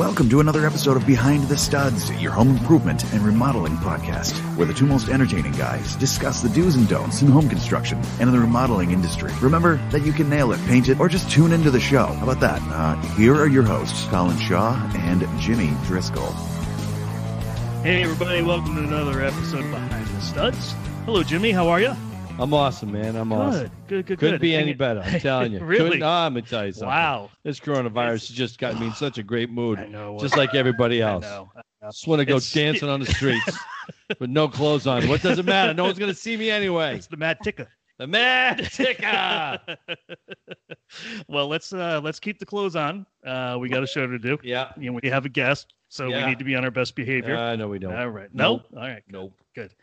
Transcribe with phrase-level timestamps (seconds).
[0.00, 4.66] Welcome to another episode of Behind the Studs, your home improvement and remodeling podcast, where
[4.66, 8.32] the two most entertaining guys discuss the do's and don'ts in home construction and in
[8.32, 9.30] the remodeling industry.
[9.42, 12.06] Remember that you can nail it, paint it, or just tune into the show.
[12.06, 12.62] How about that?
[12.72, 16.32] Uh, here are your hosts, Colin Shaw and Jimmy Driscoll.
[17.82, 20.72] Hey, everybody, welcome to another episode of Behind the Studs.
[21.04, 21.50] Hello, Jimmy.
[21.50, 21.94] How are you?
[22.40, 23.16] I'm awesome, man.
[23.16, 23.70] I'm awesome.
[23.86, 24.18] Good, good, good.
[24.18, 24.40] Couldn't good.
[24.40, 25.00] be any better.
[25.04, 25.60] I'm telling you.
[25.60, 25.84] Really?
[25.84, 26.88] Couldn't, no, I'm gonna tell you something.
[26.88, 27.30] Wow.
[27.44, 30.18] This coronavirus has just got me in such a great mood, I know.
[30.18, 31.22] just like everybody I else.
[31.22, 31.50] know.
[31.54, 31.90] I know.
[31.90, 33.58] Just want to go It's- dancing on the streets
[34.18, 35.06] with no clothes on.
[35.08, 35.74] What does it matter?
[35.74, 36.96] No one's gonna see me anyway.
[36.96, 37.68] It's the Mad Ticker.
[37.98, 39.58] The mad ticker.
[41.28, 43.04] well, let's uh let's keep the clothes on.
[43.26, 44.38] Uh, we got a show to do.
[44.42, 44.72] yeah.
[44.78, 46.24] You know, we have a guest, so Yeah.
[46.24, 47.36] we need to be on our best behavior.
[47.36, 47.94] Uh, no, we don't.
[47.94, 48.34] All right.
[48.34, 48.54] No.
[48.54, 48.62] Nope.
[48.74, 49.02] All right.
[49.06, 49.34] Nope.
[49.54, 49.74] Good.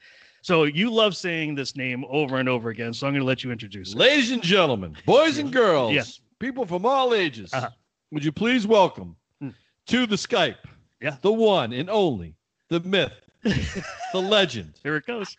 [0.48, 3.44] So you love saying this name over and over again, so I'm going to let
[3.44, 3.98] you introduce it.
[3.98, 6.04] Ladies and gentlemen, boys and girls, Yeah.
[6.40, 7.70] people from all ages, Uh-huh.
[8.12, 9.50] would you please welcome Hmm.
[9.88, 10.64] to the Skype,
[11.02, 11.18] Yeah.
[11.22, 12.34] the one and only,
[12.70, 13.12] the myth,
[13.44, 15.36] the legend, Here it goes.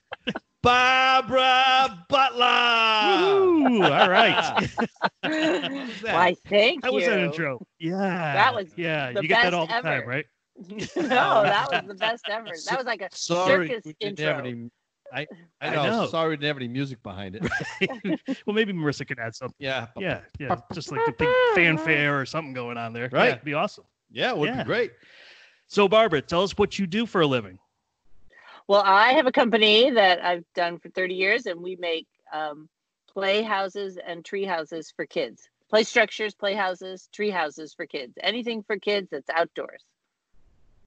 [0.61, 3.41] Barbara Butler.
[3.41, 3.83] Woo!
[3.85, 4.69] All right.
[5.23, 5.91] that?
[6.03, 6.97] Why, thank How you.
[6.97, 7.67] was an intro?
[7.79, 7.97] Yeah.
[7.97, 9.13] That was yeah.
[9.13, 10.27] the You get that all the time, right?
[10.69, 12.49] no, that was the best ever.
[12.69, 14.35] That was like a Sorry, circus we didn't intro.
[14.35, 14.69] have any.
[15.13, 15.27] I,
[15.61, 16.07] I I know, know.
[16.09, 17.43] Sorry, we didn't have any music behind it.
[18.47, 19.57] well, maybe Marissa can add something.
[19.59, 23.09] Yeah, Yeah, yeah, just like the big fanfare or something going on there.
[23.13, 23.27] Right.
[23.27, 23.85] Yeah, it'd be awesome.
[24.11, 24.63] yeah, it would Yeah.
[24.63, 24.93] be great.
[25.67, 27.59] So, Barbara, tell us what you do for a living.
[28.69, 32.69] Well, I have a company that I've done for 30 years, and we make um,
[33.11, 35.49] playhouses and tree houses for kids.
[35.71, 38.15] Play structures, playhouses, tree houses for kids.
[38.23, 39.83] Anything for kids that's outdoors.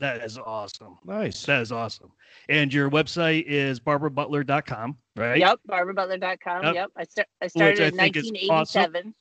[0.01, 0.97] That is awesome.
[1.05, 1.45] Nice.
[1.45, 2.11] That is awesome.
[2.49, 5.37] And your website is barbarabutler.com, right?
[5.37, 6.63] Yep, barbarabutler.com.
[6.63, 6.73] Yep.
[6.75, 6.91] Yep.
[6.97, 8.81] I, sta- I started I in think is awesome.
[8.81, 9.13] 1987.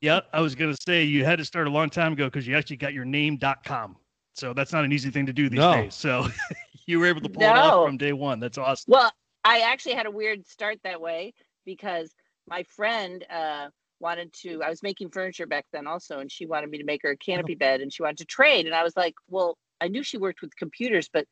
[0.00, 0.26] Yep.
[0.32, 2.56] I was going to say you had to start a long time ago because you
[2.56, 3.96] actually got your name.com.
[4.32, 5.74] So that's not an easy thing to do these No.
[5.74, 5.94] days.
[5.94, 6.26] So
[6.86, 8.40] you were able to pull it off from day one.
[8.40, 8.92] That's awesome.
[8.92, 9.12] Well,
[9.44, 11.34] I actually had a weird start that way
[11.66, 12.14] because
[12.48, 13.68] my friend uh,
[14.00, 14.62] wanted to.
[14.62, 17.16] I was making furniture back then also, and she wanted me to make her a
[17.18, 18.64] canopy bed, and she wanted to trade.
[18.64, 21.26] And I was like, well, I knew she worked with computers, but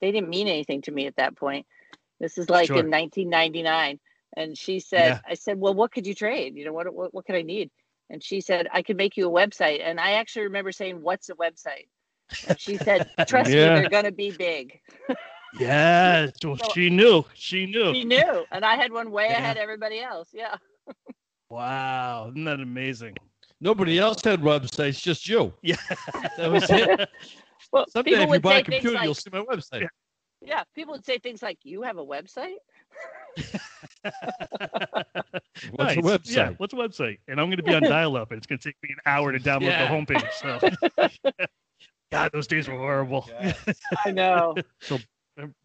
[0.00, 1.66] they didn't mean anything to me at that point.
[2.20, 2.76] This is like Sure.
[2.78, 3.98] in 1999,
[4.36, 5.20] and she said, Yeah.
[5.32, 6.54] I said, well, what could you trade?
[6.56, 7.70] You know, what what what could I need?
[8.10, 9.80] And she said, I could make you a website.
[9.82, 11.88] And I actually remember saying, what's a website?
[12.48, 13.74] And she said, trust Yeah.
[13.74, 14.80] me, they're gonna be big.
[15.58, 16.28] Yeah.
[16.42, 17.24] So So- she knew.
[17.34, 17.92] She knew.
[17.94, 19.38] She knew, and I had one way Yeah.
[19.38, 20.28] ahead of everybody else.
[20.32, 20.56] Yeah.
[21.50, 22.28] Wow.
[22.30, 23.16] Isn't that amazing?
[23.60, 25.52] Nobody else had websites, just you.
[25.62, 25.76] Yeah.
[26.36, 27.08] That was it.
[27.72, 29.54] Well, Someday, people if you would buy say a computer, things you'll like, see my
[29.56, 29.80] website.
[29.82, 29.88] Yeah.
[30.42, 32.54] yeah, people would say things like, "You have a website?"
[35.72, 35.96] What's Nice.
[35.96, 36.34] a website?
[36.36, 37.18] Yeah, what's a website?
[37.28, 39.32] And I'm going to be on dial-up, and it's going to take me an hour
[39.32, 39.88] to download Yeah.
[39.88, 40.32] the homepage.
[40.32, 41.28] So,
[42.12, 43.28] God, those days were horrible.
[43.28, 43.52] Yeah.
[44.04, 44.54] I know.
[44.80, 44.98] So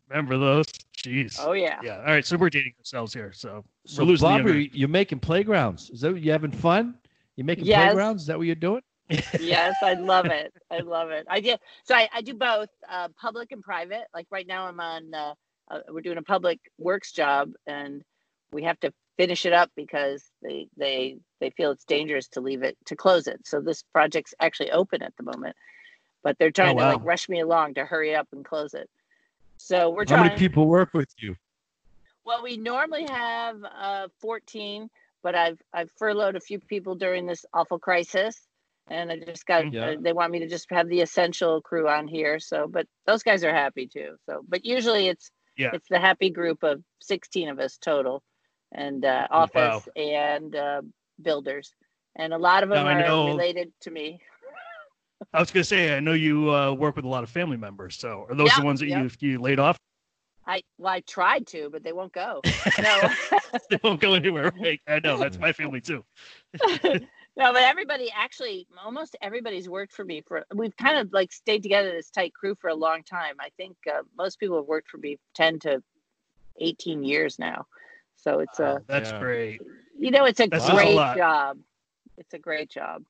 [0.09, 0.65] remember those?
[0.97, 1.37] Jeez.
[1.39, 1.79] Oh yeah.
[1.83, 1.97] Yeah.
[1.99, 2.25] All right.
[2.25, 3.31] So we're dating ourselves here.
[3.33, 5.89] So So, we're losing the you're making playgrounds.
[5.89, 6.95] Is that you having fun?
[7.37, 7.85] You making Yes.
[7.85, 8.23] playgrounds?
[8.23, 8.81] Is that what you're doing?
[9.39, 10.53] Yes, I love it.
[10.69, 11.25] I love it.
[11.29, 11.55] I do.
[11.83, 14.05] So I, I do both, uh, public and private.
[14.13, 15.13] Like right now, I'm on.
[15.13, 15.33] Uh,
[15.69, 18.03] uh, we're doing a public works job, and
[18.51, 22.63] we have to finish it up because they they they feel it's dangerous to leave
[22.63, 23.39] it to close it.
[23.45, 25.55] So this project's actually open at the moment,
[26.23, 26.93] but they're trying to wow.
[26.93, 28.89] like rush me along to hurry up and close it.
[29.57, 30.27] So we're How trying.
[30.27, 31.35] many people work with you?
[32.25, 34.89] Well, we normally have uh, 14,
[35.23, 38.47] but I've I've furloughed a few people during this awful crisis,
[38.89, 39.71] and I just got.
[39.71, 39.91] Yeah.
[39.91, 42.39] Uh, they want me to just have the essential crew on here.
[42.39, 44.15] So, but those guys are happy too.
[44.25, 45.71] So, but usually it's Yeah.
[45.73, 48.23] it's the happy group of 16 of us total,
[48.71, 50.81] and uh, office and uh,
[51.21, 51.73] builders,
[52.15, 54.19] and a lot of them Now, are know- related to me.
[55.33, 57.55] I was going to say, I know you uh, work with a lot of family
[57.55, 57.95] members.
[57.95, 59.77] So are those Yeah, the ones that you you laid off?
[60.47, 62.41] I well, I tried to, but they won't go.
[62.81, 63.09] No.
[63.69, 64.51] they won't go anywhere.
[64.59, 64.81] Right?
[64.87, 66.03] I know that's my family too.
[67.37, 70.45] no, but everybody actually, almost everybody's worked for me for.
[70.53, 73.35] We've kind of like stayed together, this tight crew, for a long time.
[73.39, 75.81] I think uh, most people have worked for me ten to
[76.59, 77.65] eighteen years now.
[78.17, 79.61] So it's Wow, a, that's great.
[79.97, 81.57] you know, it's a That says a great job.
[82.17, 83.03] It's a great job.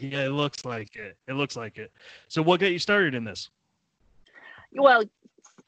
[0.00, 1.16] Yeah, it looks like it.
[1.28, 1.92] It looks like it.
[2.26, 3.50] So what got you started in this?
[4.72, 5.04] Well,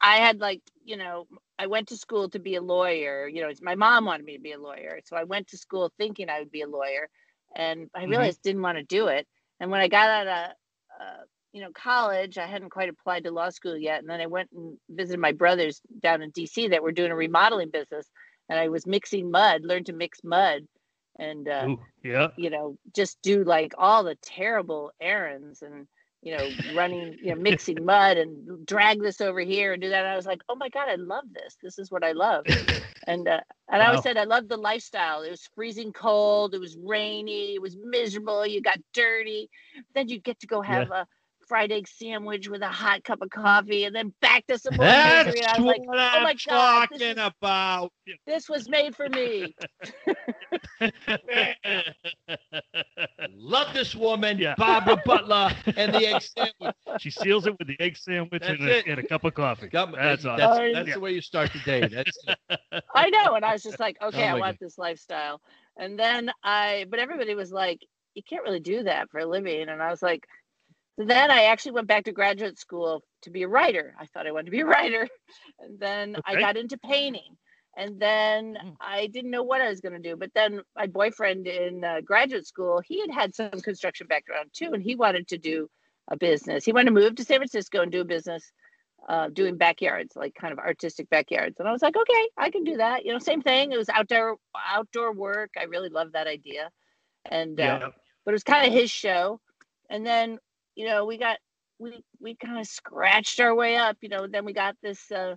[0.01, 1.27] I had like, you know,
[1.57, 3.27] I went to school to be a lawyer.
[3.27, 4.99] You know, my mom wanted me to be a lawyer.
[5.05, 7.07] So I went to school thinking I would be a lawyer.
[7.55, 8.05] And I Mhm.
[8.05, 9.27] realized didn't want to do it.
[9.59, 10.51] And when I got out of,
[11.01, 13.99] uh, you know, college, I hadn't quite applied to law school yet.
[14.01, 17.15] And then I went and visited my brothers down in DC that were doing a
[17.15, 18.09] remodeling business.
[18.49, 20.67] And I was mixing mud, learned to mix mud.
[21.19, 22.31] And, uh, Ooh, yeah.
[22.35, 25.87] you know, just do like all the terrible errands and
[26.23, 30.03] you know, running, you know, mixing mud and drag this over here and do that.
[30.03, 31.57] And I was like, oh my God, I love this.
[31.63, 32.45] This is what I love.
[33.07, 35.21] And uh, and I always said I loved the lifestyle.
[35.23, 39.49] It was freezing cold, it was rainy, it was miserable, you got dirty.
[39.93, 40.85] Then you get to go Yeah.
[40.85, 41.07] have a
[41.51, 44.85] fried egg sandwich with a hot cup of coffee and then back to some more
[44.85, 45.41] That's misery.
[45.41, 47.91] And I was like, what oh I'm my God, this talking is- about.
[48.25, 49.53] this was made for me.
[53.35, 54.55] Love this woman, Yeah.
[54.57, 56.75] Barbara Butler, and the egg sandwich.
[56.99, 59.67] she seals it with the egg sandwich and a, and a cup of coffee.
[59.67, 60.37] Got- That's that's awesome.
[60.37, 60.93] that's, Oh, that's yeah.
[60.93, 61.81] the way you start the day.
[61.85, 62.83] That's it.
[62.95, 63.35] I know.
[63.35, 65.41] And I was just like, oh okay, Oh I my want this lifestyle.
[65.77, 67.79] And then I, but everybody was like,
[68.13, 69.67] you can't really do that for a living.
[69.69, 70.25] And I was like,
[70.97, 73.95] so then I actually went back to graduate school to be a writer.
[73.99, 75.07] I thought I wanted to be a writer.
[75.59, 77.37] And then I got into painting.
[77.77, 78.75] And then Mm.
[78.81, 80.17] I didn't know what I was going to do.
[80.17, 84.71] But then my boyfriend in uh, graduate school, he had had some construction background too.
[84.73, 85.69] And he wanted to do
[86.09, 86.65] a business.
[86.65, 88.51] He wanted to move to San Francisco and do a business
[89.07, 91.59] uh, doing backyards, like kind of artistic backyards.
[91.59, 93.05] And I was like, okay, I can do that.
[93.05, 93.71] You know, same thing.
[93.71, 94.37] It was outdoor
[94.69, 95.51] outdoor work.
[95.57, 96.69] I really loved that idea.
[97.25, 97.89] And uh, Yeah.
[98.25, 99.39] but it was kind of his show.
[99.89, 100.37] And then,
[100.75, 101.37] you know, we got
[101.79, 103.97] we we kind of scratched our way up.
[104.01, 105.35] You know, then we got this uh,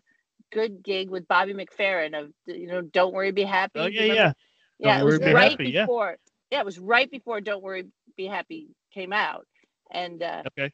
[0.53, 3.81] good gig with Bobby McFerrin of you know, Don't Worry, Be Happy.
[3.81, 4.15] Oh yeah, remember?
[4.15, 4.33] yeah.
[4.79, 5.87] Yeah, Don't it was Worry, Be right Happy, yeah.
[5.87, 6.17] before.
[6.51, 7.85] Yeah, it was right before Don't Worry,
[8.17, 9.47] Be Happy came out.
[9.91, 10.73] And uh, Okay.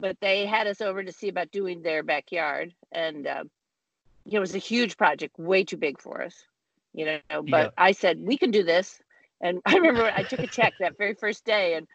[0.00, 3.44] but they had us over to see about doing their backyard and uh,
[4.30, 6.44] it was a huge project way too big for us
[6.92, 7.70] you know but Yeah.
[7.76, 9.00] i said we can do this
[9.40, 11.86] and i remember i took a check that very first day and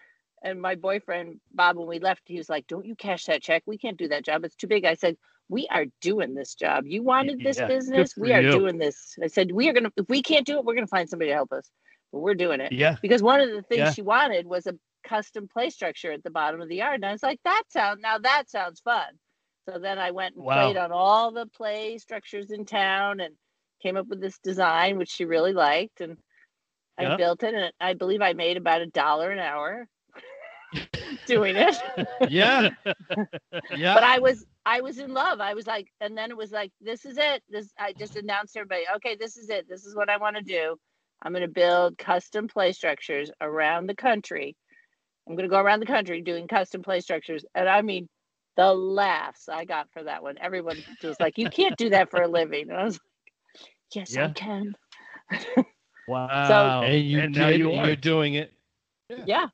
[0.43, 3.63] and my boyfriend bob when we left he was like don't you cash that check
[3.65, 5.15] we can't do that job it's too big i said
[5.49, 8.51] we are doing this job you wanted this yeah, business we are you.
[8.51, 11.09] doing this i said we are gonna if we can't do it we're gonna find
[11.09, 11.69] somebody to help us
[12.11, 12.95] but we're doing it Yeah.
[13.01, 13.91] because one of the things Yeah.
[13.91, 16.95] she wanted was a custom play structure at the bottom of the yard.
[16.95, 19.07] And I was like, that sounds, now that sounds fun.
[19.67, 20.67] So then I went and Wow.
[20.67, 23.35] played on all the play structures in town and
[23.81, 26.17] came up with this design which she really liked and
[26.97, 29.87] I built it and I believe I made about a dollar an hour
[31.25, 31.75] doing it.
[32.29, 32.69] Yeah.
[33.75, 33.93] Yeah.
[33.93, 35.39] but I was I was in love.
[35.39, 37.43] I was like, and then it was like, this is it.
[37.49, 39.67] This I just announced to everybody, okay, this is it.
[39.67, 40.75] This is what I want to do.
[41.21, 44.55] I'm going to build custom play structures around the country.
[45.27, 48.07] I'm going to go around the country doing custom play structures, and I mean,
[48.55, 50.35] the laughs I got for that one.
[50.41, 52.69] Everyone was like, you can't do that for a living.
[52.69, 54.73] And I was like, yes, I can.
[56.09, 56.47] Wow.
[56.47, 57.85] So, and you and did, now you are.
[57.85, 58.51] you're doing it.
[59.09, 59.45] Yeah, yeah.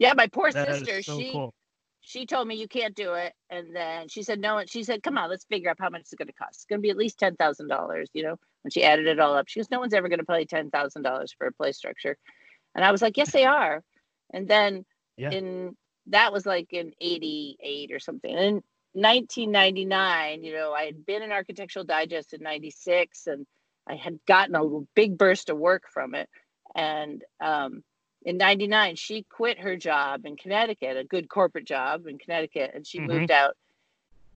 [0.00, 1.54] Yeah, my poor That is sister, so she cool.
[2.02, 5.02] she told me you can't do it and then she said no and she said
[5.02, 6.56] come on let's figure out how much it's going to cost.
[6.56, 9.48] It's going to be at least $10000 you know when she added it all up.
[9.48, 12.16] She goes no one's ever going to pay $10000 for a play structure.
[12.74, 13.82] And i was like yes they are.
[14.32, 14.84] And then
[15.18, 15.30] Yeah.
[15.30, 15.76] in
[16.08, 18.34] that was like in 88 or something.
[18.34, 18.62] And in
[18.94, 23.46] 1999 you know i had been in architectural digest in 96 and
[23.88, 24.64] i had gotten a
[24.96, 26.28] big burst of work from it.
[26.74, 27.82] And um,
[28.24, 32.86] in 99 she quit her job in connecticut a good corporate job in connecticut and
[32.86, 33.06] she Mhm.
[33.08, 33.54] moved out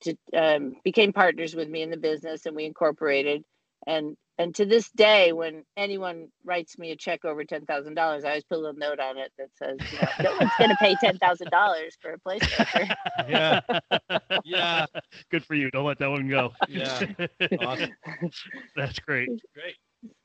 [0.00, 3.44] to um, became partners with me in the business and we incorporated
[3.86, 8.44] and and to this day when anyone writes me a check over $10000 i always
[8.44, 10.96] put a little note on it that says you know, no one's going to pay
[10.96, 12.42] $10000 for a place
[13.28, 13.60] Yeah.
[14.44, 14.86] Yeah.
[15.30, 15.70] Good for you.
[15.70, 16.52] Don't let that one go.
[16.68, 17.06] Yeah.
[17.58, 17.94] Awesome.
[18.76, 19.28] That's great.
[19.54, 19.76] Great.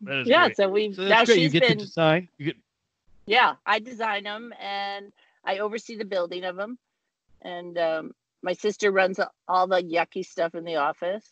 [0.06, 0.58] That is yeah great.
[0.58, 1.40] so we So now that's great.
[1.40, 2.28] You get been to design.
[2.38, 2.58] You get
[3.30, 5.12] yeah i design them and
[5.46, 6.78] i oversee the building of them
[7.42, 8.12] and um,
[8.44, 11.28] my sister runs all the yucky stuff in the office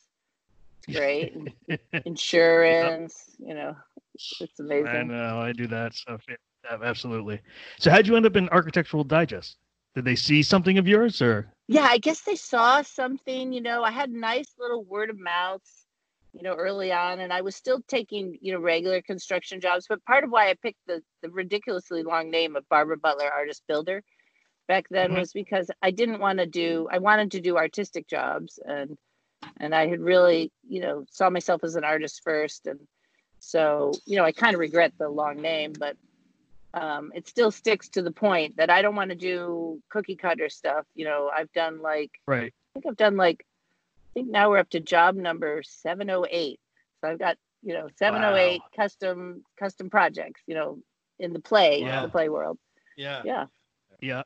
[0.87, 1.33] it's great
[2.05, 3.75] insurance you know
[4.39, 4.87] it's amazing.
[4.87, 5.39] I know.
[5.39, 6.23] I do that stuff.
[6.27, 7.39] Yeah, absolutely.
[7.77, 9.57] So, how'd you end up in Architectural Digest?
[9.93, 13.83] Did they see something of yours, or yeah i guess they saw something you know
[13.83, 15.61] i had nice little word of mouth
[16.37, 20.03] you know early on and i was still taking you know regular construction jobs but
[20.05, 24.03] part of why i picked the, the ridiculously long name of barbara butler artist builder
[24.67, 25.19] back then Mhm.
[25.19, 28.95] was because i didn't want to do i wanted to do artistic jobs and
[29.59, 32.79] and i had really you know saw myself as an artist first and
[33.39, 35.97] so you know i kind of regret the long name but
[36.73, 40.49] um, it still sticks to the point that I don't want to do cookie cutter
[40.49, 40.85] stuff.
[40.93, 42.53] You know, I've done like right?
[42.53, 43.43] I think I've done like
[44.17, 46.59] think now we're up to job number 708.
[47.01, 50.79] So I've got, you know, 708 custom custom projects, you know,
[51.19, 52.01] in the play, Wow.
[52.01, 52.57] the play world.
[52.97, 53.21] yeah.
[53.23, 53.45] Yeah.
[54.01, 54.23] Yeah.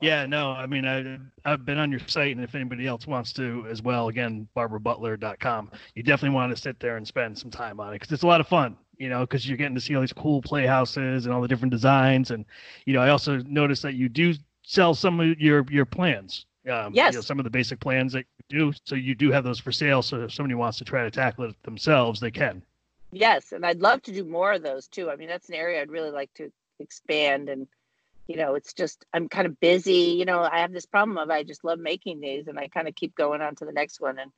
[0.00, 3.32] Yeah, no, I mean, I, I've been on your site, and if anybody else wants
[3.32, 7.80] to as well, again, barbarabutler.com, you definitely want to sit there and spend some time
[7.80, 9.96] on it because it's a lot of fun, you know, because you're getting to see
[9.96, 12.30] all these cool playhouses and all the different designs.
[12.30, 12.44] And,
[12.86, 16.46] you know, I also noticed that you do sell some of your your plans.
[16.68, 17.12] Um, Yes.
[17.12, 18.72] You know, some of the basic plans that you do.
[18.84, 20.02] So you do have those for sale.
[20.02, 22.62] So if somebody wants to try to tackle it themselves, they can.
[23.10, 25.10] Yes, and I'd love to do more of those too.
[25.10, 27.66] I mean, that's an area I'd really like to expand and
[28.26, 31.30] you know, it's just I'm kind of busy, you know, I have this problem of
[31.30, 34.00] I just love making these and I kind of keep going on to the next
[34.00, 34.30] one and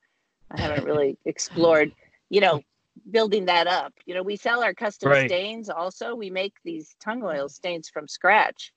[0.51, 1.93] I haven't really explored,
[2.29, 2.63] you know,
[3.11, 3.93] building that up.
[4.07, 5.29] You know, we sell our custom Right.
[5.29, 6.15] stains also.
[6.15, 8.73] We make these tung oil stains from scratch.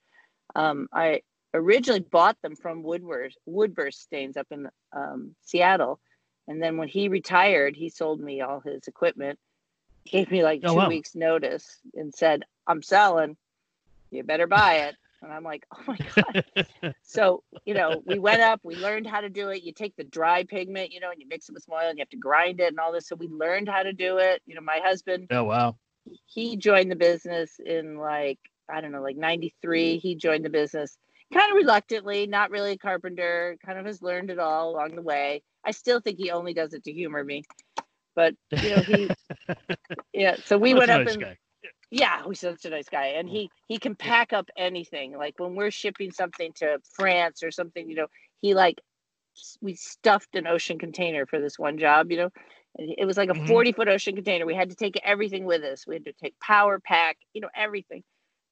[0.55, 1.21] Um, I
[1.53, 5.99] originally bought them from Woodward Woodburst Stains up in um, Seattle,
[6.47, 9.39] and then when he retired, he sold me all his equipment,
[10.11, 10.87] gave me like Oh, two wow.
[10.87, 13.37] weeks notice, and said, "I'm selling.
[14.11, 16.37] You better buy it." And I'm like, "Oh my god!"
[17.03, 19.63] so you know, we went up, we learned how to do it.
[19.63, 21.97] You take the dry pigment, you know, and you mix it with some oil, and
[21.97, 23.07] you have to grind it and all this.
[23.07, 24.41] So we learned how to do it.
[24.45, 25.75] You know, my husband Oh wow.
[26.25, 29.97] he joined the business in like I don't know, like '93.
[29.97, 30.97] He joined the business
[31.33, 33.57] kind of reluctantly, not really a carpenter.
[33.65, 35.43] Kind of has learned it all along the way.
[35.65, 37.43] I still think he only does it to humor me,
[38.15, 39.13] but you know he,
[40.13, 40.37] yeah.
[40.45, 41.39] So we That's went up nice and guy.
[41.91, 45.17] yeah, he's such a nice guy, and he he can pack up anything.
[45.17, 48.07] Like when we're shipping something to France or something, you know,
[48.41, 48.81] he like
[49.61, 52.29] we stuffed an ocean container for this one job, you know.
[52.77, 53.47] and It was like a Mhm.
[53.47, 54.45] 40 foot ocean container.
[54.45, 55.87] We had to take everything with us.
[55.87, 58.03] We had to take power pack, you know, everything.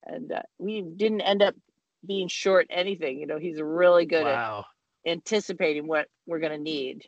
[0.05, 1.55] And uh, we didn't end up
[2.05, 3.19] being short anything.
[3.19, 4.65] You know, he's really good Wow.
[5.05, 7.05] at anticipating what we're going to need.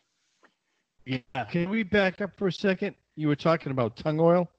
[1.06, 1.20] Yeah.
[1.52, 2.96] Can we back up for a second?
[3.16, 4.50] You were talking about tung oil.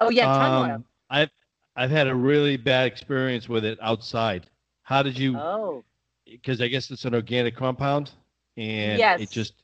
[0.00, 0.74] Oh, yeah, tung oil.
[0.76, 1.30] Um, I've
[1.76, 4.46] I've had a really bad experience with it outside.
[4.82, 5.36] How did you?
[5.36, 5.84] Oh,
[6.24, 8.10] Because I guess it's an organic compound,
[8.56, 9.20] and Yes.
[9.20, 9.54] it just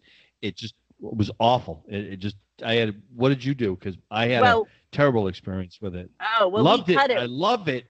[0.43, 1.85] it just was awful.
[1.89, 3.01] It, it just I had.
[3.15, 3.77] What did you do?
[3.77, 6.11] Because I had well, a terrible experience with it.
[6.41, 6.97] oh, well, Loved we it.
[6.99, 7.31] cut I it.
[7.31, 7.87] love it.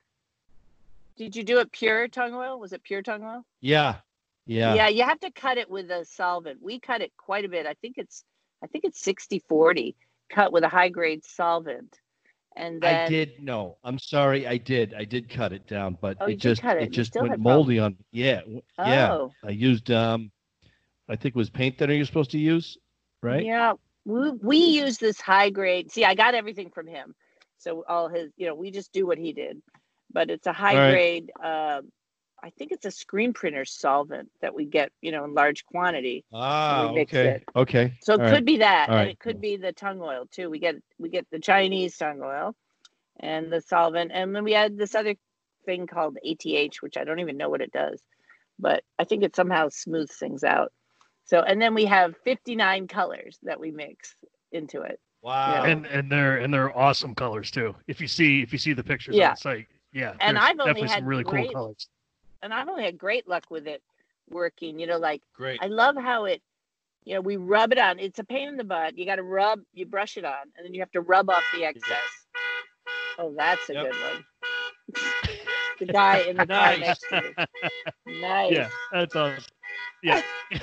[1.18, 2.58] Did you do it pure tung oil?
[2.58, 3.44] Was it pure tung oil?
[3.60, 3.96] Yeah.
[4.46, 4.74] Yeah.
[4.74, 7.66] yeah you have to cut it with a solvent we cut it quite a bit
[7.66, 8.24] i think it's
[8.64, 9.94] i think it's 60 40
[10.30, 12.00] cut with a high grade solvent
[12.56, 13.76] and then I did no.
[13.84, 14.46] I'm sorry.
[14.46, 14.94] I did.
[14.94, 16.84] I did cut it down, but Oh, it just cut it.
[16.84, 17.96] it just went moldy on.
[18.10, 18.40] Yeah.
[18.40, 19.12] w- Yeah.
[19.12, 20.32] oh I used um,
[21.08, 22.78] I think it was paint thinner you're supposed to use,
[23.22, 23.44] right?
[23.44, 23.74] yeah
[24.06, 27.14] we, we use this high grade see i got everything from him
[27.58, 29.60] so all his you know we just do what he did
[30.12, 30.90] but it's a high right.
[30.90, 31.90] grade um
[32.42, 36.24] i think it's a screen printer solvent that we get you know in large quantity
[36.32, 37.28] Ah, okay.
[37.28, 37.44] it.
[37.56, 37.94] Okay.
[38.00, 38.44] So it All could right.
[38.44, 39.10] be that, All and right.
[39.10, 40.50] it could be the tung oil too.
[40.50, 42.54] We get we get the Chinese tongue oil,
[43.20, 45.14] and the solvent, and then we add this other
[45.66, 48.00] thing called ATH, which I don't even know what it does,
[48.58, 50.72] but I think it somehow smooths things out.
[51.24, 54.14] So, and then we have 59 colors that we mix
[54.52, 55.00] into it.
[55.20, 55.64] Wow.
[55.64, 57.74] And and they're and they're awesome colors too.
[57.86, 59.30] If you see if you see the pictures Yeah.
[59.30, 59.66] on the site,
[59.98, 60.14] yeah.
[60.20, 61.88] And I've only had some really great- cool colors.
[62.42, 63.82] And I've only had great luck with it
[64.30, 64.78] working.
[64.78, 65.58] You know, like Great.
[65.62, 66.40] I love how it,
[67.04, 67.98] you know, we rub it on.
[67.98, 68.96] It's a pain in the butt.
[68.96, 71.42] You got to rub, you brush it on, and then you have to rub off
[71.54, 72.26] the excess.
[73.18, 73.84] Oh, that's a Yep.
[73.92, 74.24] good one.
[75.80, 77.22] the guy in the car next to
[78.06, 78.20] me.
[78.20, 78.52] Nice.
[78.52, 79.44] Yeah, that's awesome.
[80.02, 80.22] Yeah.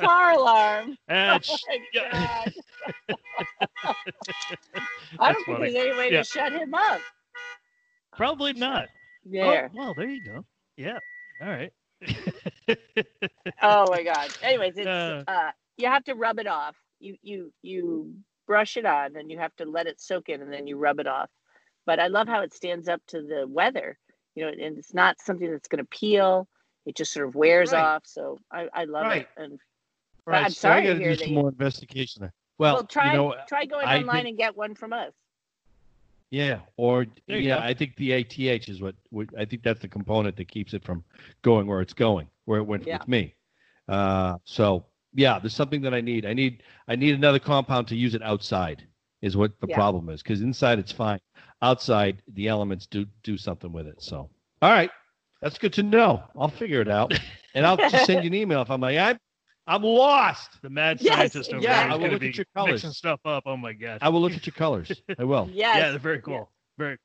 [0.00, 0.96] Car alarm.
[1.08, 2.44] Ah, oh That's my yeah.
[2.44, 2.52] God.
[5.18, 5.72] I don't think funny.
[5.72, 6.22] there's any way Yeah.
[6.22, 7.00] to shut him up.
[8.20, 8.88] Probably not.
[9.24, 9.68] Yeah.
[9.72, 10.44] Oh, well, there you go.
[10.76, 10.98] Yeah.
[11.42, 11.72] All right.
[13.62, 14.28] Oh my god.
[14.42, 15.22] Anyways, it's Uh.
[15.26, 16.76] uh you have to rub it off.
[16.98, 18.14] You you you
[18.46, 20.98] brush it on and you have to let it soak in and then you rub
[21.00, 21.28] it off.
[21.86, 23.98] But I love how it stands up to the weather.
[24.34, 26.46] You know, and it's not something that's going to peel.
[26.86, 27.82] It just sort of wears Right.
[27.82, 28.02] off.
[28.06, 29.22] So I, I love Right.
[29.22, 29.28] it.
[29.42, 29.58] And
[30.26, 30.44] Right.
[30.44, 32.32] I'm so I sorry to got to do some you- more investigation there.
[32.58, 35.12] Well, well, try you know, try going I online think- and get one from us.
[36.30, 37.62] Yeah, or There you yeah, go.
[37.62, 40.84] I think the ATH is what, what I think that's the component that keeps it
[40.84, 41.04] from
[41.42, 42.98] going where it's going, where it went Yeah.
[42.98, 43.34] with me.
[43.88, 46.24] Uh, so yeah, there's something that I need.
[46.26, 48.86] I need I need another compound to use it outside.
[49.22, 49.74] Is what the Yeah.
[49.76, 51.18] problem is because inside it's fine.
[51.62, 54.00] Outside the elements do do something with it.
[54.02, 54.30] So
[54.62, 54.90] all right,
[55.42, 56.22] that's good to know.
[56.38, 57.12] I'll figure it out,
[57.54, 59.18] and I'll just send you an email if I'm like I'm
[59.70, 60.60] I'm lost.
[60.62, 62.36] the mad Yes, scientist over yeah, there I is will going to look be at
[62.36, 62.72] your colors.
[62.72, 63.44] mixing stuff up.
[63.46, 63.98] Oh my gosh.
[64.02, 64.90] I will look at your colors.
[65.18, 65.48] I will.
[65.52, 65.76] Yes.
[65.76, 66.50] Yeah, they're very cool.
[66.76, 66.98] Very.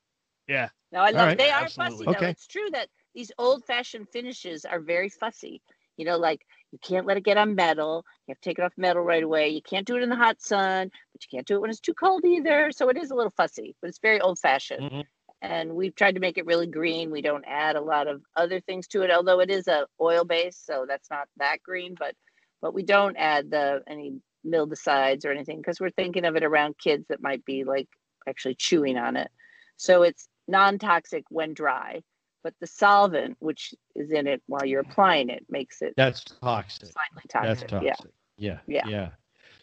[0.48, 0.68] Yeah.
[0.92, 1.38] No, I love right.
[1.38, 1.96] they are Absolutely.
[1.98, 2.10] fussy though.
[2.12, 2.30] Okay.
[2.30, 5.62] It's true that these old fashioned finishes are very fussy.
[5.96, 6.42] You know, like
[6.72, 8.04] you can't let it get on metal.
[8.26, 9.48] You have to take it off metal right away.
[9.48, 11.80] You can't do it in the hot sun, but you can't do it when it's
[11.80, 12.70] too cold either.
[12.72, 14.90] So it is a little fussy, but it's very old fashioned.
[14.90, 15.04] Mhm.
[15.42, 17.10] And we've tried to make it really green.
[17.10, 20.24] We don't add a lot of other things to it, although it is a oil
[20.24, 22.14] base, so that's not that green, but
[22.60, 26.78] but we don't add the any mildewcides or anything because we're thinking of it around
[26.78, 27.88] kids that might be like
[28.28, 29.30] actually chewing on it.
[29.76, 32.02] So it's non-toxic when dry,
[32.42, 36.88] but the solvent which is in it while you're applying it makes it That's toxic.
[36.88, 37.68] slightly That's toxic.
[37.68, 38.12] toxic.
[38.36, 38.58] Yeah.
[38.66, 38.82] Yeah.
[38.84, 38.90] Yeah.
[38.90, 39.08] Yeah.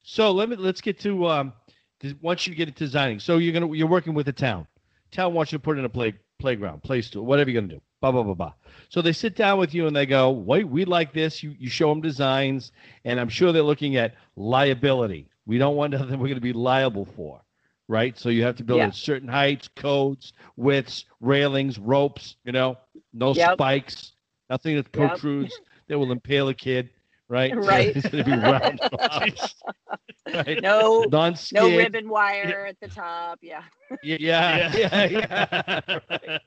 [0.03, 1.53] So let me let's get to um
[2.21, 3.19] once you get it designing.
[3.19, 4.67] So you're gonna you're working with the town.
[5.11, 7.81] Town wants you to put in a play playground, play stool, whatever you're gonna do.
[8.01, 8.53] Blah blah blah blah.
[8.89, 11.41] So they sit down with you and they go, wait, we like this.
[11.41, 12.73] You you show them designs,
[13.05, 15.29] and I'm sure they're looking at liability.
[15.45, 17.41] We don't want nothing we're gonna be liable for.
[17.87, 18.17] Right.
[18.17, 18.87] So you have to build Yeah.
[18.87, 22.77] at certain heights, codes, widths, railings, ropes, you know,
[23.13, 23.53] no Yep.
[23.53, 24.13] spikes,
[24.49, 24.91] nothing that Yep.
[24.91, 26.89] protrudes that will impale a kid.
[27.33, 27.51] Right.
[27.53, 27.95] So Right.
[27.95, 28.79] it's gonna be round.
[30.33, 30.61] right?
[30.61, 31.55] No non-skid.
[31.55, 33.39] no ribbon wire at the top.
[33.41, 33.63] Yeah.
[34.03, 35.05] Yeah, yeah, yeah.
[35.09, 35.99] yeah.
[36.19, 36.41] right.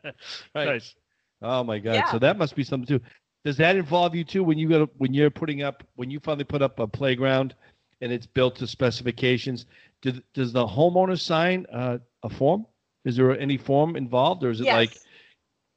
[0.55, 0.67] right.
[0.67, 0.95] Nice.
[1.43, 1.95] Oh my God!
[1.95, 2.11] Yeah.
[2.13, 3.05] So that must be something too.
[3.45, 6.21] Does that involve you too when you go to, when you're putting up when you
[6.21, 7.55] finally put up a playground
[8.01, 9.67] and it's built to specifications?
[10.03, 12.65] Do, does the homeowner sign uh, a form?
[13.05, 14.75] Is there any form involved, or is it yes.
[14.75, 14.97] like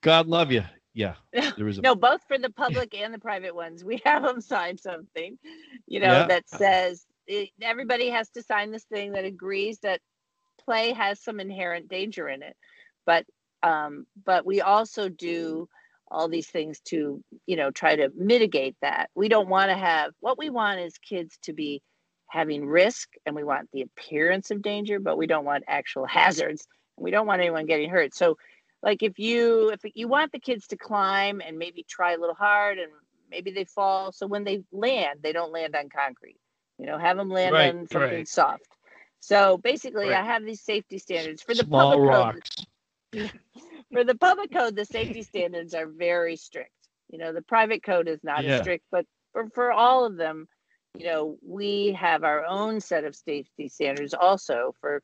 [0.01, 0.63] God love you?
[0.93, 3.83] Yeah, there is a no, both for the public and the private ones.
[3.83, 5.37] We have them sign something,
[5.87, 6.25] you know, Yeah.
[6.27, 10.01] that says it, everybody has to sign this thing that agrees that
[10.63, 12.55] play has some inherent danger in it.
[13.05, 13.25] But
[13.63, 15.67] um, but we also do
[16.11, 19.09] all these things to, you know, try to mitigate that.
[19.15, 21.81] We don't want to have what we want is kids to be
[22.27, 26.67] having risk and we want the appearance of danger, but we don't want actual hazards.
[26.97, 28.15] And we don't want anyone getting hurt.
[28.15, 28.37] So
[28.81, 32.35] like if you if you want the kids to climb and maybe try a little
[32.35, 32.91] hard and
[33.29, 36.39] maybe they fall so when they land they don't land on concrete
[36.77, 38.27] you know have them land Right, on something right.
[38.27, 38.67] soft
[39.19, 42.39] so basically i have these safety standards for the small public rocks.
[43.13, 43.31] code
[43.91, 46.71] for the public code the safety standards are very strict
[47.09, 48.55] you know the private code is not Yeah.
[48.55, 50.47] as strict but for, for all of them
[50.97, 55.01] you know we have our own set of safety standards also for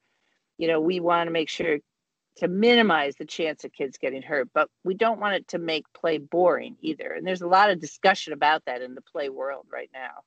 [0.58, 1.79] you know we want to make sure
[2.38, 5.86] to minimize the chance of kids getting hurt but we don't want it to make
[5.94, 9.65] play boring either and there's a lot of discussion about that in the play world
[9.72, 10.21] right now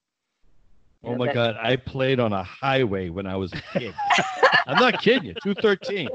[1.02, 1.56] You Oh know, my that- God!
[1.62, 3.94] I played on a highway when I was a kid.
[4.66, 5.34] I'm not kidding you.
[5.44, 6.08] Two thirteen.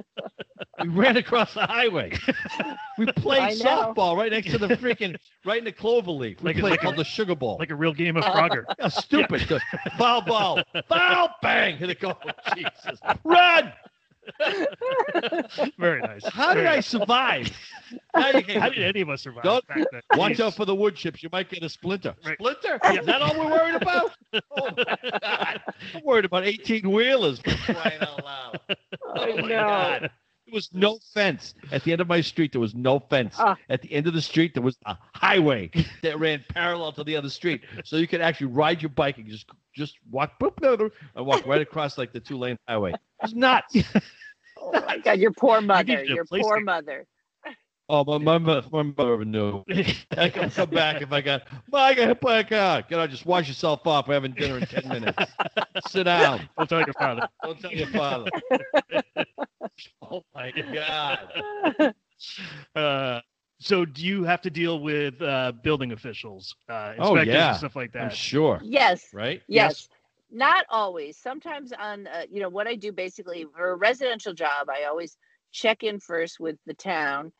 [0.81, 2.11] We ran across the highway.
[2.97, 6.41] We played softball right next to the freaking right in the clover leaf.
[6.43, 7.55] We Like a- played like a- called the sugar ball.
[7.59, 8.63] Like a real game of Uh, Frogger.
[8.79, 9.41] Yeah, stupid.
[9.49, 9.59] The
[9.97, 10.61] Foul ball.
[10.89, 11.77] Foul bang.
[11.77, 12.15] Hit it go.
[12.55, 12.99] Jesus.
[13.23, 13.71] Run.
[15.77, 16.25] Very nice.
[16.25, 17.51] How did Very I survive?
[18.15, 20.01] Now How did any of us survive Don't- back then?
[20.15, 21.21] Watch out for the wood chips.
[21.23, 22.15] You might get a splinter.
[22.25, 22.37] Right.
[22.37, 22.79] Splinter?
[22.99, 24.11] Is that all we're worried about?
[24.55, 25.61] Oh my God.
[25.93, 28.59] I'm worried about 18 wheelers for crying out loud.
[29.05, 29.47] Oh my know.
[29.47, 30.01] God.
[30.45, 31.53] There was no fence.
[31.71, 33.35] At the end of my street, there was no fence.
[33.37, 33.55] Ah.
[33.69, 35.69] At the end of the street, there was a highway
[36.01, 37.61] that ran parallel to the other street.
[37.85, 41.25] So you could actually ride your bike and just just walk boop, boop, boop, and
[41.25, 42.91] walk right across like the two lane highway.
[42.91, 43.75] It's was nuts.
[44.57, 47.05] oh my god your poor mother needed a your poor to- mother
[47.89, 49.61] Oh, my, my, mo- my mother knew.
[50.17, 52.81] I can come back if I got, well, I got hit by a car.
[52.81, 54.07] Get on, just wash yourself off.
[54.07, 55.21] We're having dinner in 10 minutes.
[55.89, 56.47] Sit down.
[56.57, 57.27] Don't tell your father.
[57.43, 58.29] Don't tell your father.
[60.01, 61.93] oh, my God.
[62.73, 63.19] Uh,
[63.63, 67.49] so do you have to deal with uh, building officials, uh, Oh, inspectors yeah.
[67.49, 68.17] and stuff like I'm that?
[68.17, 68.59] sure.
[68.63, 69.41] yes Right?
[69.47, 69.89] Yes.
[70.31, 71.17] Not always.
[71.17, 75.15] Sometimes on, uh, you know, what I do basically for a residential job, I always
[75.51, 77.31] check in first with the town.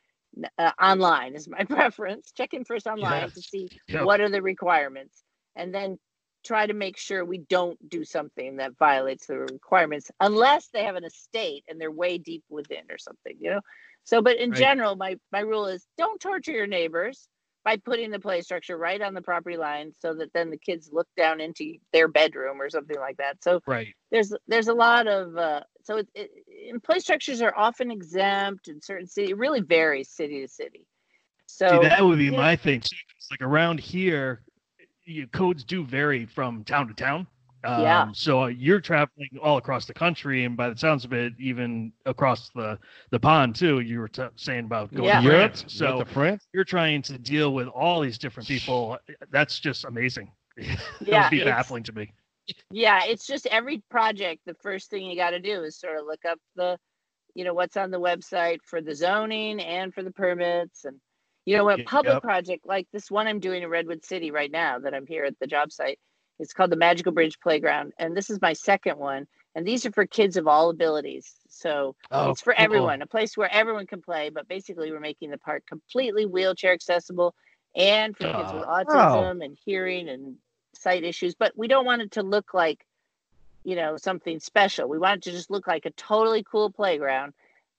[0.58, 2.32] Uh, online is my preference.
[2.32, 4.04] Check in first online to see Yeah.
[4.04, 5.24] what are the requirements,
[5.56, 5.98] and then
[6.44, 10.96] try to make sure we don't do something that violates the requirements, unless they have
[10.96, 13.62] an estate and they're way deep within or something, you know.
[14.06, 14.60] So, but in Right.
[14.60, 17.28] general, my my rule is don't torture your neighbors
[17.63, 20.89] by putting the play structure right on the property line so that then the kids
[20.92, 23.96] look down into their bedroom or something like that so Right.
[24.12, 26.30] there's there's a lot of uh, so it, it,
[26.70, 30.86] and play structures are often exempt in certain city it really varies city to city
[31.46, 32.80] so See, that would be my thing.
[32.80, 34.42] It's like around here,
[35.06, 37.28] you, codes do vary from town to town.
[37.65, 38.12] Um, Yeah.
[38.13, 42.49] So you're traveling all across the country, and by the sounds of it, even across
[42.49, 42.78] the
[43.12, 43.80] the pond too.
[43.80, 45.21] You were t- saying about going Yeah.
[45.21, 45.52] to Europe?
[45.58, 45.73] France.
[45.73, 46.47] So, So to France?
[46.54, 48.97] you're trying to deal with all these different people.
[49.32, 50.32] That's just amazing.
[50.58, 52.13] that Yeah, would be it's- baffling to me.
[52.71, 56.06] yeah it's just every project the first thing you got to do is sort of
[56.06, 56.78] look up the
[57.36, 60.99] you know what's on the website for the zoning and for the permits and
[61.45, 61.86] you know a Yep.
[61.88, 65.23] public project like this one i'm doing in redwood city right now that i'm here
[65.23, 65.97] at the job site
[66.39, 69.91] it's called the magical bridge playground and this is my second one and these are
[69.91, 72.63] for kids of all abilities so Oh, it's for cool.
[72.63, 76.74] everyone a place where everyone can play but basically we're making the park completely wheelchair
[76.74, 77.34] accessible
[77.76, 78.65] and for kids with Oh.
[78.65, 80.36] autism and hearing and
[80.76, 82.84] sight issues but we don't want it to look like
[83.63, 87.34] you know something special we want it to just look like a totally cool playground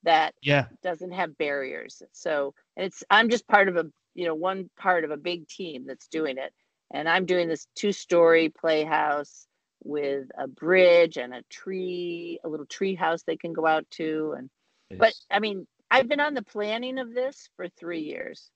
[0.04, 0.66] that Yeah.
[0.82, 2.02] doesn't have barriers.
[2.12, 5.48] So, and it's I'm just part of a you know one part of a big
[5.48, 6.52] team that's doing it,
[6.94, 9.48] and I'm doing this two-story playhouse
[9.84, 14.34] with a bridge and a tree, a little tree house they can go out to,
[14.38, 14.50] and
[14.98, 18.50] but I mean I've been on the planning of this for three years,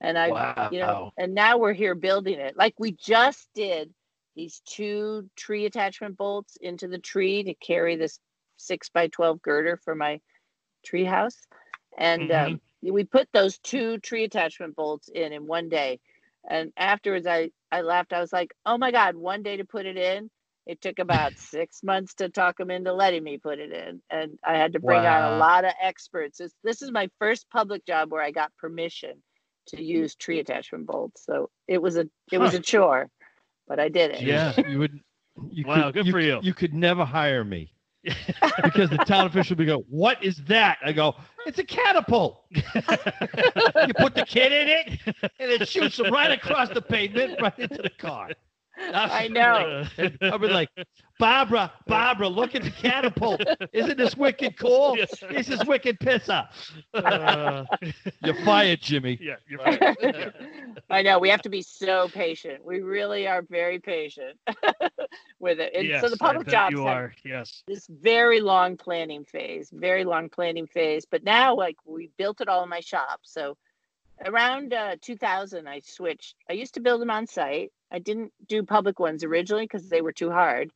[0.00, 0.38] and I
[0.70, 2.56] you know and now we're here building it.
[2.56, 3.92] Like we just did
[4.36, 8.20] these two tree attachment bolts into the tree to carry this
[8.56, 10.20] six by twelve girder for my
[10.84, 11.36] tree house,
[11.98, 12.46] and Mhm.
[12.46, 16.00] um, we put those two tree attachment bolts in in one day.
[16.48, 18.12] And afterwards, I I laughed.
[18.12, 20.30] I was like, "Oh my god!" One day to put it in.
[20.66, 24.38] It took about six months to talk them into letting me put it in, and
[24.44, 25.24] I had to bring on Wow.
[25.24, 26.38] a lot of experts.
[26.38, 29.22] This, this is my first public job where I got permission
[29.68, 31.24] to use tree attachment bolts.
[31.24, 32.54] So it was a it was Huh.
[32.54, 33.08] a chore,
[33.68, 34.24] but I did it.
[34.24, 35.00] Yeah, you would.
[35.50, 36.40] You Wow, could, good you, for you.
[36.40, 37.72] You could never hire me
[38.62, 42.62] because the town official would go, "What is that?" I go, "It's a catapult." you
[43.98, 45.00] put the kid in it,
[45.38, 48.30] and it shoots him right across the pavement, right into the car.
[48.92, 49.84] I know.
[50.22, 50.68] I'll be like,
[51.18, 53.42] Barbara, Barbara, look at the catapult.
[53.72, 54.96] Isn't this wicked cool?
[54.96, 55.12] Yes.
[55.30, 56.48] This is wicked pisser.
[56.94, 57.64] Uh,
[58.24, 59.18] You're fired, Jimmy.
[59.20, 59.96] yeah, you're right.
[60.00, 60.30] Yeah.
[60.90, 62.64] I know we have to be so patient.
[62.64, 64.38] We really are very patient
[65.38, 65.72] with it.
[65.74, 67.12] And yes, so the public bet jobs you are.
[67.24, 67.62] Yes.
[67.66, 71.04] this very long planning phase, very long planning phase.
[71.04, 73.20] But now, like we built it all in my shop.
[73.22, 73.56] So
[74.24, 76.36] around uh, 2000, I switched.
[76.48, 77.72] I used to build them on site.
[77.90, 80.70] I didn't do public ones originally because they were too hard.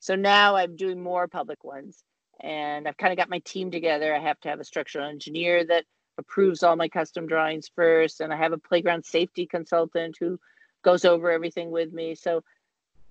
[0.00, 2.02] So now I'm doing more public ones,
[2.40, 4.14] and I've kind of got my team together.
[4.14, 5.84] I have to have a structural engineer that
[6.18, 10.38] approves all my custom drawings first, and I have a playground safety consultant who
[10.82, 12.14] goes over everything with me.
[12.14, 12.42] So,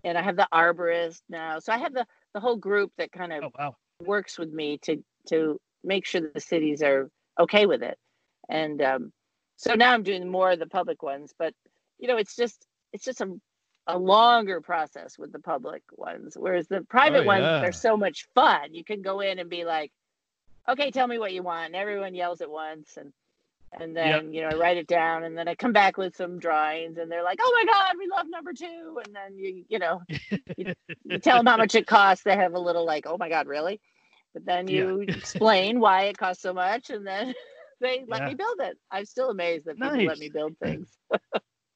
[0.03, 1.59] and I have the arborist now.
[1.59, 3.75] So I have the the whole group that kind of Oh wow.
[4.01, 7.97] works with me to to make sure that the cities are okay with it
[8.49, 9.11] and um,
[9.59, 11.53] so now i'm doing more of the public ones but
[11.99, 13.27] you know it's just it's just a,
[13.87, 17.59] a longer process with the public ones whereas the private Oh, ones yeah.
[17.61, 18.73] they're so much fun.
[18.73, 19.91] You can go in and be like
[20.67, 21.67] okay tell me what you want.
[21.67, 23.11] And everyone yells at once and
[23.79, 26.39] and then you know i write it down and then i come back with some
[26.39, 28.99] drawings and they're like oh my god we love number two.
[29.03, 30.01] And then you you know
[30.57, 30.73] you
[31.21, 32.23] tell them how much it costs.
[32.23, 33.79] They have a little like oh my god really?
[34.33, 34.75] But then Yeah.
[34.75, 37.33] you explain why it costs so much and then
[37.81, 38.25] they let Yeah.
[38.25, 40.97] me build it i'm still amazed that people let me build things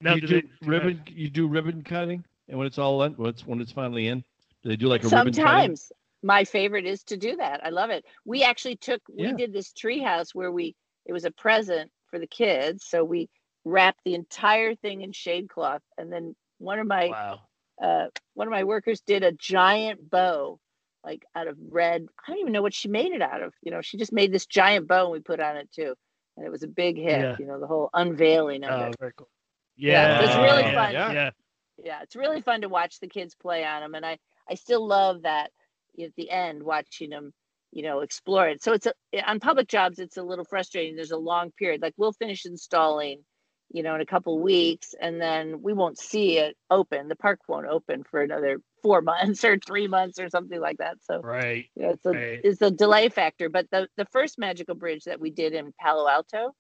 [0.02, 1.04] Now, you do do they, do they- ribbon.
[1.08, 4.24] You do ribbon cutting, and when it's all in, when it's when it's finally in,
[4.64, 5.74] do they do like a ribbon cutting?
[5.74, 5.92] sometimes
[6.24, 9.74] my favorite is to do that i love it we actually took we did this
[9.74, 13.30] tree house where we it was a present for the kids so we
[13.66, 17.42] wrapped the entire thing in shade cloth and then one of my Wow.
[17.84, 20.60] uh, one of my workers did a giant bow,
[21.04, 22.06] like out of red.
[22.26, 23.54] I don't even know what she made it out of.
[23.62, 25.96] You know, she just made this giant bow and we put on it too,
[26.38, 27.20] and it was a big hit.
[27.20, 27.36] Yeah.
[27.40, 28.96] You know, the whole unveiling of Oh, it.
[29.00, 29.30] very cool.
[29.76, 30.94] Yeah, Yeah, it's really yeah, fun.
[30.94, 31.12] Yeah.
[31.12, 31.30] yeah.
[31.84, 34.18] Yeah, it's really fun to watch the kids play on them, and I
[34.50, 35.52] I still love that
[36.02, 37.34] at the end watching them.
[37.72, 38.62] You know, explore it.
[38.62, 38.94] So it's a,
[39.28, 39.98] on public jobs.
[39.98, 40.96] It's a little frustrating.
[40.96, 41.82] There's a long period.
[41.82, 43.24] Like we'll finish installing,
[43.72, 47.08] you know, in a couple weeks, and then we won't see it open.
[47.08, 50.98] The park won't open for another four months or three months or something like that.
[51.04, 51.70] So Right.
[51.76, 52.42] yeah, it's a Right.
[52.44, 53.50] it's a delay factor.
[53.50, 56.54] But the the first magical bridge that we did in Palo Alto,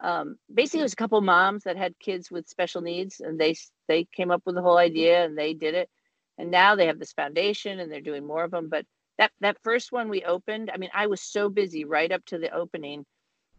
[0.00, 3.54] um, basically it was a couple moms that had kids with special needs, and they
[3.88, 5.90] they came up with the whole idea and they did it,
[6.38, 8.68] and now they have this foundation and they're doing more of them.
[8.68, 8.86] But
[9.18, 12.38] that that first one we opened, I mean, I was so busy right up to
[12.38, 13.04] the opening,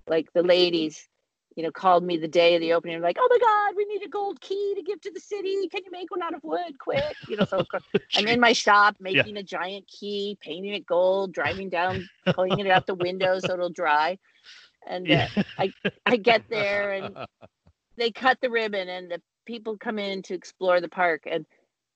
[0.07, 1.07] like the ladies.
[1.55, 4.03] You know, called me the day of the opening, like, "Oh my God, we need
[4.03, 5.67] a gold key to give to the city.
[5.69, 7.67] Can you make one out of wood, quick?" You know, so
[8.15, 12.67] I'm in my shop making a giant key, painting it gold, driving down, pulling it
[12.67, 14.17] out the window so it'll dry.
[14.85, 15.73] And uh, Yeah.
[16.05, 17.17] I get there and
[17.97, 21.45] they cut the ribbon and the people come in to explore the park and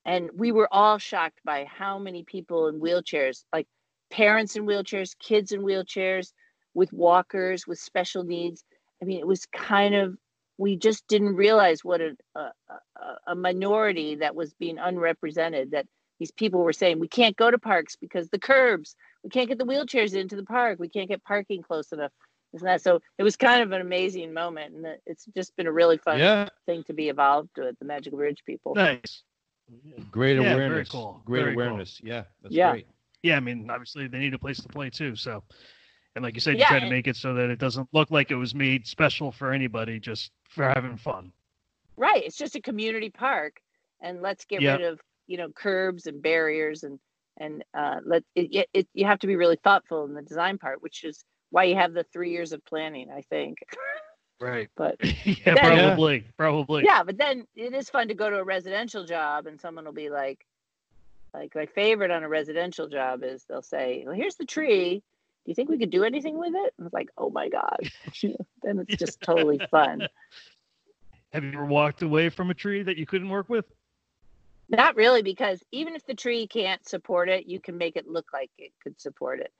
[0.05, 3.67] and we were all shocked by how many people in wheelchairs, like
[4.09, 6.31] parents in wheelchairs, kids in wheelchairs,
[6.73, 8.63] with walkers, with special needs.
[9.05, 10.17] I mean, it was kind of
[10.57, 15.85] we just didn't realize what a, a, a- a minority that was being unrepresented that
[16.19, 19.57] these people were saying we can't go to parks because the curbs we can't get
[19.59, 22.11] the wheelchairs into the park we can't get parking close enough
[22.53, 25.71] isn't that so it was kind of an amazing moment and it's just been a
[25.71, 29.23] really fun Yeah, thing to be involved with the magical bridge people Nice.
[30.09, 30.89] great Yeah, very awareness.
[30.89, 31.63] cool, Great very cool.
[31.63, 31.99] awareness.
[32.03, 32.71] Yeah, that's Yeah.
[32.71, 32.87] great.
[33.23, 35.15] Yeah, I mean, obviously they need a place to play too.
[35.15, 35.43] So,
[36.15, 38.31] and like you said, you try to make it so that it doesn't look like
[38.31, 41.31] it was made special for anybody, just for having fun.
[41.97, 43.61] right it's just a community park
[44.01, 44.73] and let's get Yeah.
[44.73, 46.99] rid of you know curbs and barriers and
[47.37, 50.57] and uh let it, it, it you have to be really thoughtful in the design
[50.57, 53.09] part which is why you have the three years of planning.
[53.11, 53.57] I think.
[54.37, 54.67] Right.
[54.75, 56.83] But yeah, Then- probably, probably.
[56.83, 59.93] yeah, but then it is fun to go to a residential job and someone will
[59.93, 60.45] be like,
[61.33, 65.01] like my favorite on a residential job is they'll say, "Well, here's the tree.
[65.45, 67.77] Do you think we could do anything with it?" And it's like, "Oh my god!"
[68.63, 70.07] then it's just totally fun.
[71.33, 73.65] Have you ever walked away from a tree that you couldn't work with?
[74.69, 78.27] Not really, because even if the tree can't support it, you can make it look
[78.33, 79.51] like it could support it.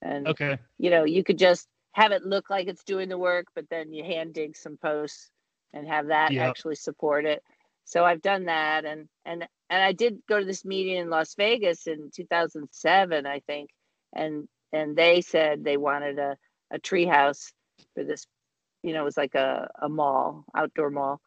[0.00, 0.58] And Okay.
[0.78, 3.92] you know, you could just have it look like it's doing the work, but then
[3.92, 5.30] you hand dig some posts
[5.72, 6.48] and have that Yep.
[6.48, 7.42] actually support it.
[7.84, 11.34] So I've done that, and and and I did go to this meeting in Las
[11.34, 13.70] Vegas in 2007, I think,
[14.14, 16.36] and and they said they wanted a
[16.70, 17.52] a tree house
[17.94, 18.26] for this,
[18.82, 21.20] you know, it was like a a mall, outdoor mall,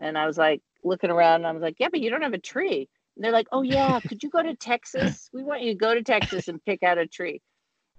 [0.00, 2.34] and I was like looking around, and I was like, yeah, but you don't have
[2.34, 2.88] a tree.
[3.16, 5.30] And they're like, oh yeah, could you go to Texas?
[5.32, 7.40] We want you to go to Texas and pick out a tree.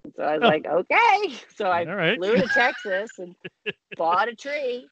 [0.06, 0.48] And so I was Oh.
[0.48, 1.34] like, okay.
[1.56, 2.18] So I All right.
[2.18, 3.36] flew to Texas and
[3.98, 4.88] bought a tree.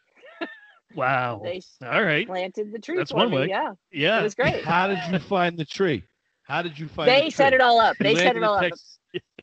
[0.95, 1.41] Wow.
[1.43, 2.27] They All right.
[2.27, 3.37] planted the tree That's for one me.
[3.37, 3.49] way.
[3.49, 4.19] Yeah, Yeah.
[4.19, 4.65] it was great.
[4.65, 6.03] How did you find the tree?
[6.43, 7.09] How did you find?
[7.09, 7.97] they the set it all up.
[7.99, 8.73] You They set it in all up.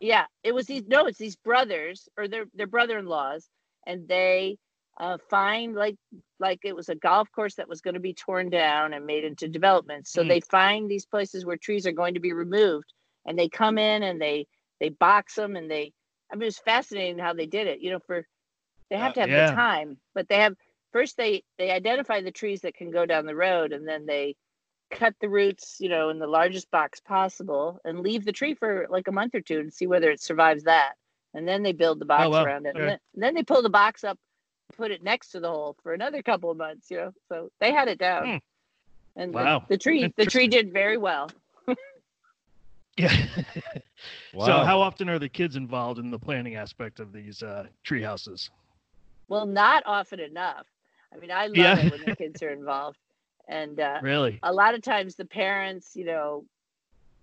[0.00, 0.84] Yeah, it was these.
[0.86, 3.48] No, it's these brothers or their their brother-in-laws,
[3.86, 4.58] and they
[5.00, 5.96] uh, find like
[6.40, 9.24] like it was a golf course that was going to be torn down and made
[9.24, 10.06] into development.
[10.06, 10.24] So Hmm.
[10.24, 12.92] they find these places where trees are going to be removed,
[13.26, 14.46] and they come in and they
[14.80, 15.92] they box them and they.
[16.32, 17.80] I mean, it's fascinating how they did it.
[17.80, 18.26] You know, for
[18.90, 19.34] they have Uh, to have yeah.
[19.34, 20.54] the time, but they have
[20.92, 24.36] first they they identify the trees that can go down the road, and then they
[24.90, 28.86] cut the roots, you know, in the largest box possible and leave the tree for
[28.90, 30.94] like a month or two and see whether it survives that.
[31.34, 32.42] And then they build the box Oh, wow.
[32.42, 32.76] around it.
[32.76, 32.78] Okay.
[32.78, 34.18] And, then, and then they pull the box up,
[34.76, 37.12] put it next to the hole for another couple of months, you know.
[37.28, 38.32] So they had it down.
[38.32, 38.38] Hmm.
[39.16, 39.64] And Wow.
[39.68, 41.32] the, the tree the tree did very well.
[42.96, 43.12] Yeah.
[44.32, 44.46] Wow.
[44.46, 48.02] So how often are the kids involved in the planning aspect of these uh, tree
[48.02, 48.50] houses?
[49.28, 50.66] Well, not often enough.
[51.12, 51.78] I mean, I love Yeah.
[51.78, 52.98] it when the kids are involved.
[53.48, 54.38] And uh Really?
[54.42, 56.44] a lot of times the parents, you know,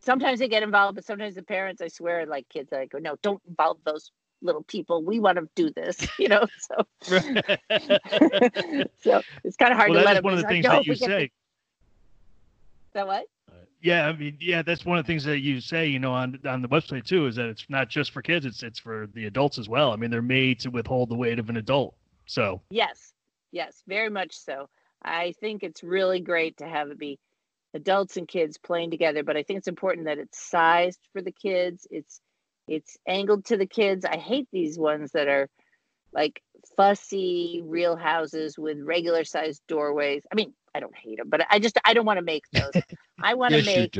[0.01, 3.15] sometimes they get involved, but sometimes the parents, I swear, like kids, I go, no,
[3.21, 5.03] don't involve those little people.
[5.03, 6.45] We want to do this, you know.
[6.59, 6.85] So,
[9.01, 10.23] so it's kind of hard well, to let that's them.
[10.23, 11.23] one of the like, things no, that you say.
[11.25, 11.31] Is
[12.93, 13.25] that what?
[13.83, 16.39] Yeah, I mean, yeah, that's one of the things that you say, you know, on
[16.45, 19.25] on the website too, is that it's not just for kids; it's it's for the
[19.25, 19.91] adults as well.
[19.91, 21.95] I mean, they're made to withhold the weight of an adult.
[22.27, 23.13] So Yes,
[23.51, 24.69] yes, very much so.
[25.03, 27.19] I think it's really great to have it be
[27.73, 31.31] adults and kids playing together, but I think it's important that it's sized for the
[31.31, 31.87] kids.
[31.89, 32.21] It's
[32.67, 34.05] it's angled to the kids.
[34.05, 35.49] I hate these ones that are
[36.13, 36.41] like
[36.77, 40.23] fussy real houses with regular sized doorways.
[40.31, 42.71] I mean, I don't hate them, but I just I don't want to make those.
[43.23, 43.97] I want to make.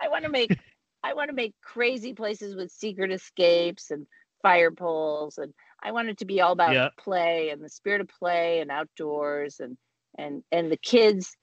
[0.00, 0.58] I want to make
[1.02, 4.06] I want to make crazy places with secret escapes and
[4.42, 5.52] fire poles and
[5.84, 6.88] I want it to be all about Yeah.
[6.98, 9.76] play and the spirit of play and outdoors and
[10.16, 11.36] and and the kids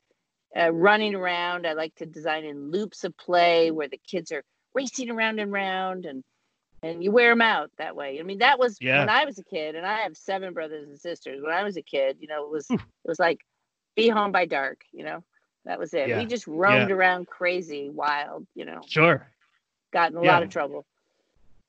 [0.60, 1.68] uh, running around.
[1.68, 5.52] I like to design in loops of play where the kids are racing around and
[5.52, 6.24] round and
[6.84, 8.20] and you wear them out that way.
[8.20, 9.00] I mean, that was Yeah.
[9.00, 11.40] when I was a kid, and I have seven brothers and sisters.
[11.44, 13.40] When I was a kid, you know, it was it was like
[13.96, 14.82] be home by dark.
[14.92, 15.24] You know,
[15.66, 16.08] that was it.
[16.10, 16.18] Yeah.
[16.18, 18.48] We just roamed around crazy, wild.
[18.56, 19.28] You know, sure.
[19.94, 20.86] got in a lot of trouble.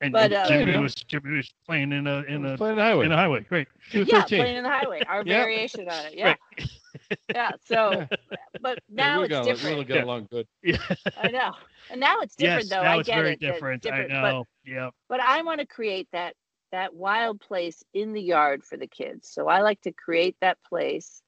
[0.02, 2.82] And, But, and uh, Jimmy was Jimmy was playing in a in a Playing the
[2.82, 3.06] highway.
[3.06, 3.40] in a highway.
[3.48, 3.68] Great.
[3.90, 4.40] Two Yeah, thirteen.
[4.40, 5.00] playing in the highway.
[5.08, 5.38] Our Yeah.
[5.38, 6.14] variation on it.
[6.14, 6.68] Yeah, Right.
[7.34, 7.50] yeah.
[7.64, 8.04] So,
[8.60, 9.78] but now we it's got, different.
[9.78, 10.04] We got Yeah.
[10.04, 10.46] along good.
[10.64, 10.76] Yeah.
[11.22, 11.52] I know.
[11.90, 12.70] And now it's different yes.
[12.70, 12.82] though.
[12.82, 13.40] now I it's get very it.
[13.40, 13.86] that it's different.
[13.86, 14.44] I different, but- know.
[14.64, 14.90] yeah.
[15.08, 16.34] but I want to create that
[16.72, 19.28] that wild place in the yard for the kids.
[19.30, 21.22] So I like to create that place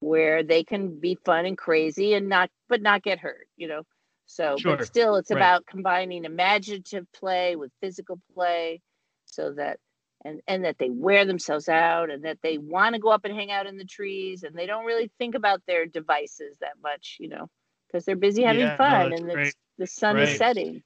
[0.00, 3.82] where they can be fun and crazy and not but not get hurt, you know.
[4.26, 4.76] So Sure.
[4.76, 5.38] but still it's Right.
[5.38, 8.80] about combining imaginative play with physical play
[9.26, 9.78] so that
[10.24, 13.34] and and that they wear themselves out and that they want to go up and
[13.34, 17.16] hang out in the trees and they don't really think about their devices that much,
[17.20, 17.48] you know,
[17.86, 19.46] because they're busy having Yeah, fun that's and great.
[19.46, 20.28] it's, the sun Right.
[20.28, 20.82] is setting.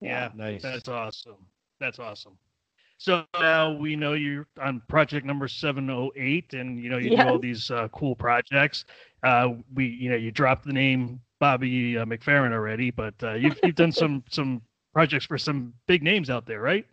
[0.00, 0.30] Yeah.
[0.34, 0.62] Nice.
[0.62, 1.46] That's awesome.
[1.80, 2.38] That's awesome.
[2.98, 7.38] So now we know you're on project number 708 and you know you do all
[7.38, 8.84] these uh, cool projects.
[9.22, 13.58] Uh, we you know you dropped the name Bobby uh, McFerrin already, but uh, you've
[13.62, 16.86] you've done some some projects for some big names out there, right?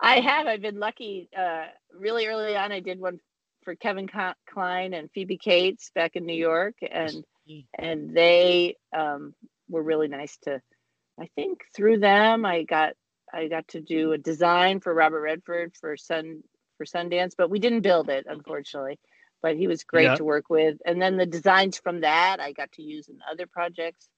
[0.00, 0.46] I have.
[0.46, 1.28] I've been lucky.
[1.36, 3.20] Uh, really early on, I did one
[3.62, 4.08] for Kevin
[4.48, 7.24] Kline and Phoebe Cates back in New York, and
[7.78, 9.34] and they um,
[9.68, 10.60] were really nice to.
[11.20, 12.94] I think through them, I got
[13.32, 16.42] I got to do a design for Robert Redford for Sun
[16.78, 18.98] for Sundance, but we didn't build it, unfortunately.
[19.42, 20.14] But he was great Yeah.
[20.16, 23.46] to work with, and then the designs from that I got to use in other
[23.46, 24.08] projects,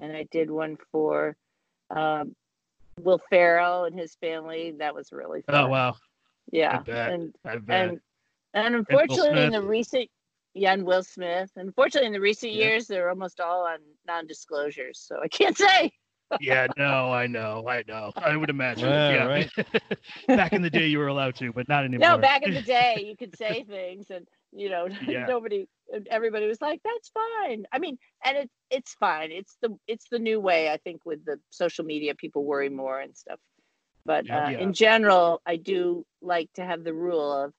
[0.00, 1.36] and I did one for
[1.90, 2.36] um,
[3.00, 4.72] Will Ferrell and his family.
[4.78, 5.54] That was really fun.
[5.56, 5.96] Oh wow.
[6.52, 7.12] Yeah, I bet.
[7.12, 7.88] and I bet.
[7.88, 8.00] and
[8.54, 10.08] and unfortunately in the recent
[10.54, 11.50] yeah, and Will Smith.
[11.56, 12.68] Unfortunately, in the recent Yeah.
[12.68, 15.92] years, they're almost all on non-disclosures, so I can't say.
[16.40, 18.12] yeah, no, I know, I know.
[18.16, 18.88] I would imagine.
[18.88, 19.50] Yeah, yeah, right.
[20.28, 22.08] Back in the day, you were allowed to, but not anymore.
[22.08, 25.26] No, back in the day, you could say things, and you know, Yeah.
[25.26, 25.66] nobody,
[26.10, 29.30] everybody was like, "That's fine." I mean, and it's it's fine.
[29.32, 30.70] It's the it's the new way.
[30.70, 33.38] I think with the social media, people worry more and stuff.
[34.04, 34.46] But Yeah.
[34.48, 34.58] uh, Yeah.
[34.60, 37.52] in general, I do like to have the rule of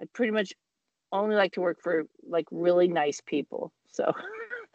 [0.00, 0.52] I pretty much
[1.12, 3.72] only like to work for like really nice people.
[3.92, 4.12] So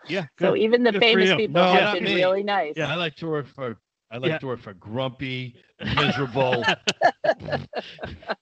[0.08, 2.14] yeah, so even the Good famous people No, have been me.
[2.16, 2.78] really nice.
[2.78, 3.78] Yeah i like to work for.
[4.12, 4.38] I like Yeah.
[4.40, 5.56] to work for grumpy,
[5.96, 6.66] miserable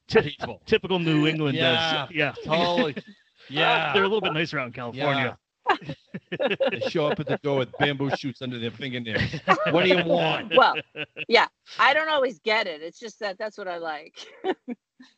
[0.08, 0.62] people.
[0.66, 1.58] typical New England.
[1.58, 2.08] Yeah.
[2.12, 2.96] yeah, Totally.
[3.50, 3.94] Yeah.
[3.94, 5.38] They're a little bit nicer out in California.
[6.32, 9.22] They show up at the door with bamboo shoots under their fingernails.
[9.72, 10.56] What do you want?
[10.56, 10.76] Well,
[11.28, 12.82] yeah, I don't always get it.
[12.82, 14.16] It's just that that's what I like.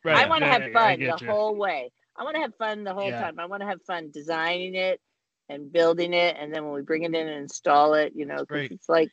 [0.04, 0.16] Right.
[0.24, 1.30] I want to yeah, have I- I fun the you.
[1.32, 1.90] whole way.
[2.16, 3.20] I want to have fun the whole Yeah.
[3.20, 3.40] time.
[3.40, 5.00] I want to have fun designing it
[5.48, 8.36] and building it, and then when we bring it in and install it, you know,
[8.38, 8.70] 'cause great.
[8.72, 9.10] it's like,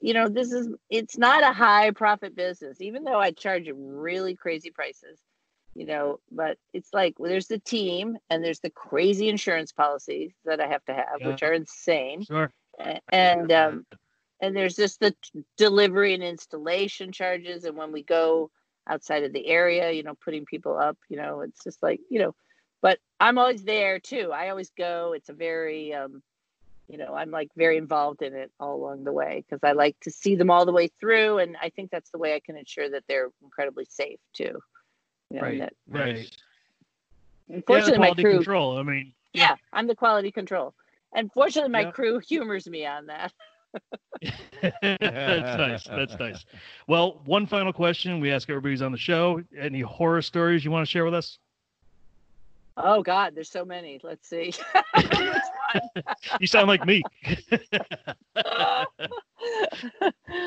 [0.00, 4.34] you know, this is it's not a high profit business, even though I charge really
[4.34, 5.20] crazy prices,
[5.74, 6.20] you know.
[6.30, 10.66] But it's like well, there's the team and there's the crazy insurance policies that I
[10.66, 12.50] have to have, which are insane, Sure.
[13.10, 13.86] And um,
[14.40, 18.50] and there's just the t- delivery and installation charges and when we go
[18.86, 22.20] outside of the area you know putting people up you know it's just like you
[22.20, 22.34] know
[22.82, 26.22] but i'm always there too i always go it's a very um
[26.88, 29.96] you know i'm like very involved in it all along the way because i like
[30.00, 32.56] to see them all the way through and i think that's the way i can
[32.56, 34.60] ensure that they're incredibly safe too
[35.30, 35.58] you know, Right.
[35.58, 36.30] that, Right.
[37.66, 38.78] Yeah, unfortunately my crew control.
[38.78, 40.74] I mean, yeah i'm the quality control
[41.14, 41.92] and fortunately my Yeah.
[41.92, 43.32] crew humors me on that
[45.00, 45.88] that's nice.
[45.94, 46.44] That's nice.
[46.86, 50.70] Well, one final question we ask everybody who's on the show: Any horror stories you
[50.70, 51.38] want to share with us?
[52.76, 54.52] Oh god there's so many let's see
[56.38, 57.06] You sound like me.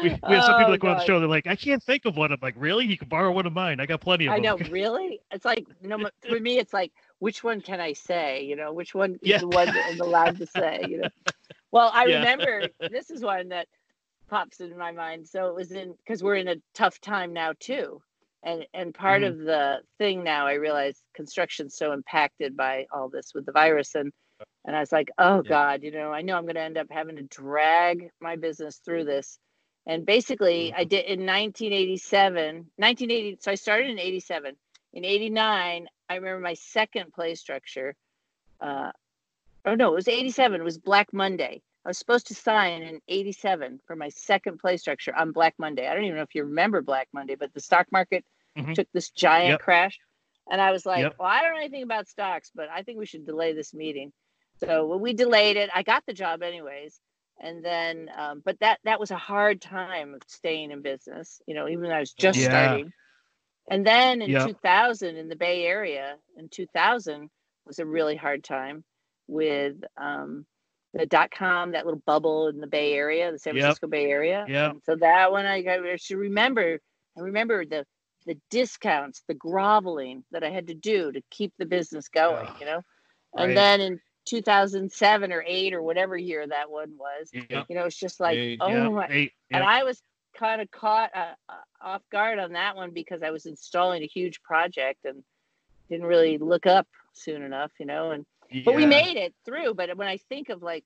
[0.01, 1.19] We, we have some Oh, people that go on the show.
[1.19, 2.31] They're like, I can't think of one.
[2.31, 2.85] I'm like, really?
[2.85, 3.79] You can borrow one of mine.
[3.79, 4.53] I got plenty of I them.
[4.53, 5.21] know, really.
[5.31, 8.43] It's like no, ma- for me, it's like which one can I say?
[8.43, 10.85] You know, which one is the one that I'm allowed to say?
[10.85, 11.09] You know.
[11.71, 12.17] Well, I Yeah.
[12.17, 13.67] remember this is one that
[14.29, 15.27] pops in my mind.
[15.27, 18.01] So it was in because we're in a tough time now too,
[18.47, 19.29] and and part Mhm.
[19.29, 23.95] of the thing now I realize construction's so impacted by all this with the virus
[23.95, 24.13] and.
[24.65, 25.49] And I was like, oh Yeah.
[25.49, 28.77] God, you know, I know I'm going to end up having to drag my business
[28.85, 29.39] through this.
[29.87, 33.37] And basically, I did in 1987, 1980.
[33.41, 34.55] So I started in 87.
[34.93, 37.95] In 89, I remember my second play structure.
[38.61, 38.91] Uh,
[39.65, 40.61] oh no, it was 87.
[40.61, 41.61] It was Black Monday.
[41.85, 45.87] I was supposed to sign in 87 for my second play structure on Black Monday.
[45.87, 48.25] I don't even know if you remember Black Monday, but the stock market
[48.57, 48.73] Mhm.
[48.73, 49.61] took this giant Yep.
[49.61, 49.99] crash.
[50.49, 51.15] And I was like, Yep.
[51.19, 54.13] well, I don't know anything about stocks, but I think we should delay this meeting.
[54.65, 56.99] So when we delayed it, I got the job anyways.
[57.39, 61.53] And then, um, but that that was a hard time of staying in business, you
[61.53, 62.49] know, even though I was just Yeah.
[62.49, 62.91] starting.
[63.69, 64.43] And then in Yep.
[64.43, 67.29] 2000, in the Bay Area, in 2000
[67.65, 68.83] was a really hard time
[69.27, 70.45] with um,
[70.93, 73.63] the dot com, that little bubble in the Bay Area, the San Yep.
[73.63, 74.45] Francisco Bay Area.
[74.47, 74.73] Yeah.
[74.85, 76.79] So that one I, I should remember.
[77.17, 77.85] I remember the
[78.27, 82.65] the discounts, the groveling that I had to do to keep the business going, you
[82.65, 82.81] know.
[83.35, 83.47] right.
[83.49, 87.65] And then in 2007 or eight or whatever year that one was, Yep.
[87.69, 88.91] you know, it's just like, Eight, oh Yep.
[88.91, 89.31] my, Eight.
[89.49, 90.01] and I was
[90.37, 94.07] kind of caught uh, uh, off guard on that one because I was installing a
[94.07, 95.23] huge project and
[95.89, 98.11] didn't really look up soon enough, you know.
[98.11, 98.25] And
[98.65, 99.73] but we made it through.
[99.73, 100.85] But when I think of like,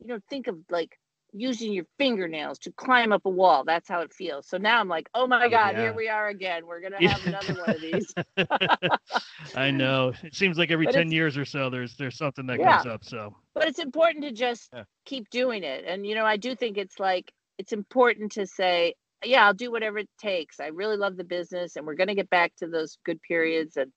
[0.00, 0.98] you know, think of like
[1.32, 3.64] using your fingernails to climb up a wall.
[3.64, 4.48] That's how it feels.
[4.48, 5.82] So now I'm like, oh my oh, god, Yeah.
[5.82, 6.66] here we are again.
[6.66, 8.14] We're gonna have another one of these.
[9.54, 10.12] I know.
[10.22, 12.76] It seems like every But 10 years or so, there's there's something that Yeah.
[12.82, 13.04] comes up.
[13.04, 14.84] So, but it's important to just Yeah.
[15.04, 18.92] keep doing it and you know i do think it's like it's important to say
[19.24, 22.14] yeah i'll do whatever it takes i really love the business and we're going to
[22.14, 23.92] get back to those good periods and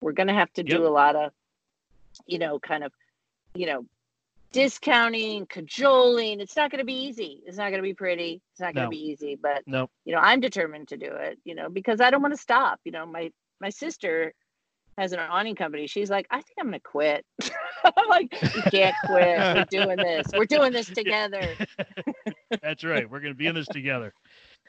[0.00, 0.68] we're going to have to Yep.
[0.78, 1.32] do a lot of
[2.26, 2.92] you know kind of
[3.54, 3.84] you know
[4.52, 8.60] discounting cajoling it's not going to be easy it's not going to be pretty it's
[8.60, 8.90] not going to No.
[8.90, 9.88] be easy but no.
[10.04, 12.78] you know i'm determined to do it you know because i don't want to stop
[12.84, 13.30] you know my
[13.60, 14.32] my sister
[14.98, 17.24] has an awning company she's like i think i'm gonna quit
[17.84, 21.48] i'm like you can't quit we're doing this we're doing this together
[22.62, 23.08] That's right.
[23.10, 24.12] We're going to be in this together.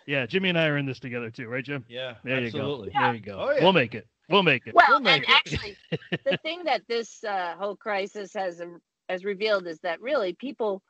[0.08, 1.84] Yeah, Jimmy and I are in this together too, right, Jim?
[1.90, 2.88] Yeah, There absolutely.
[2.88, 3.00] you go.
[3.02, 3.38] There you go.
[3.38, 3.62] Oh, yeah.
[3.62, 4.08] We'll make it.
[4.30, 4.74] We'll make it.
[4.74, 5.30] well We'll and it.
[5.30, 5.76] actually
[6.24, 8.62] the thing that this uh, whole crisis has
[9.10, 10.82] has revealed is that really people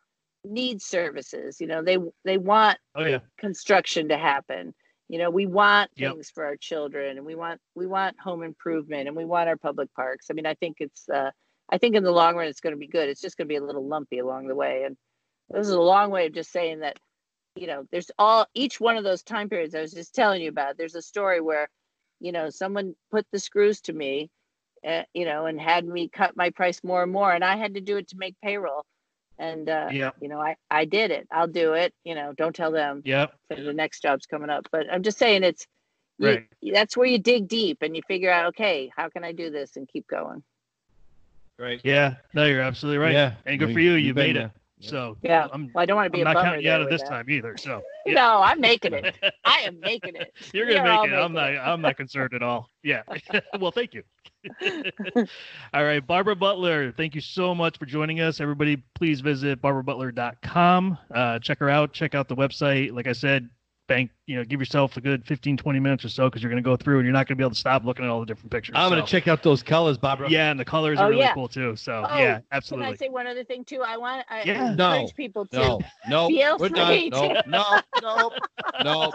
[0.44, 1.60] need services.
[1.60, 3.20] You know, they they want Oh yeah.
[3.38, 4.74] construction to happen.
[5.10, 6.14] You know, we want Yep.
[6.14, 9.58] things for our children, and we want we want home improvement, and we want our
[9.58, 10.28] public parks.
[10.30, 11.32] I mean, I think it's uh,
[11.70, 13.10] I think in the long run it's going to be good.
[13.10, 14.98] It's just going to be a little lumpy along the way, and
[15.50, 16.98] this is a long way of just saying that.
[17.56, 20.50] You know, there's all each one of those time periods I was just telling you
[20.50, 20.76] about.
[20.76, 21.70] There's a story where,
[22.20, 24.32] you know, someone put the screws to me,
[24.88, 27.74] uh, you know, and had me cut my price more and more, and I had
[27.76, 28.86] to do it to make payroll.
[29.40, 30.12] And uh, Yeah.
[30.22, 31.28] you know, I I did it.
[31.32, 31.94] I'll do it.
[32.04, 33.34] You know, don't tell them Yep.
[33.50, 34.68] for the next job's coming up.
[34.72, 35.66] But I'm just saying it's
[36.20, 36.48] you, Right.
[36.74, 39.76] that's where you dig deep and you figure out, okay, how can I do this
[39.76, 40.44] and keep going?
[41.58, 41.82] Right.
[41.84, 42.16] Yeah.
[42.34, 43.14] No, you're absolutely right.
[43.14, 43.34] Yeah.
[43.46, 43.94] And good We- for you.
[43.94, 44.46] You been made there.
[44.48, 44.52] it.
[44.86, 45.48] So Yeah.
[45.52, 46.90] I'm, Well, I don't want to be I'm a not bummer counting you out of
[46.90, 47.10] this that.
[47.10, 47.56] time either.
[47.58, 48.14] So yeah.
[48.16, 49.16] No, I'm making it.
[49.46, 50.34] I am making it.
[50.54, 51.16] You're gonna are make it.
[51.16, 51.56] I'm not.
[51.58, 52.70] I'm not concerned at all.
[52.84, 53.04] Yeah.
[53.60, 54.04] well, thank you.
[55.74, 56.92] all right, Barbara Butler.
[56.92, 58.42] Thank you so much for joining us.
[58.42, 60.98] Everybody, please visit barbarabutler.com.
[61.14, 61.94] Uh, check her out.
[61.94, 62.94] Check out the website.
[62.94, 63.50] Like I said,
[63.88, 64.12] bank.
[64.28, 66.76] You know, give yourself a good 15, 20 minutes or so because you're gonna go
[66.78, 68.74] through and you're not gonna be able to stop looking at all the different pictures.
[68.78, 70.30] I'm gonna check out those colors, Barbara.
[70.30, 71.34] Yeah, and the colors Oh, are really yeah.
[71.34, 71.76] cool too.
[71.76, 72.94] So Oh, yeah, Can absolutely.
[72.94, 73.82] I say one other thing too?
[73.86, 74.72] I want I Yeah.
[74.72, 75.08] encourage No.
[75.16, 77.34] people to No, no, Feel we're free done.
[77.44, 78.32] to- No, no,
[78.84, 79.12] no, no,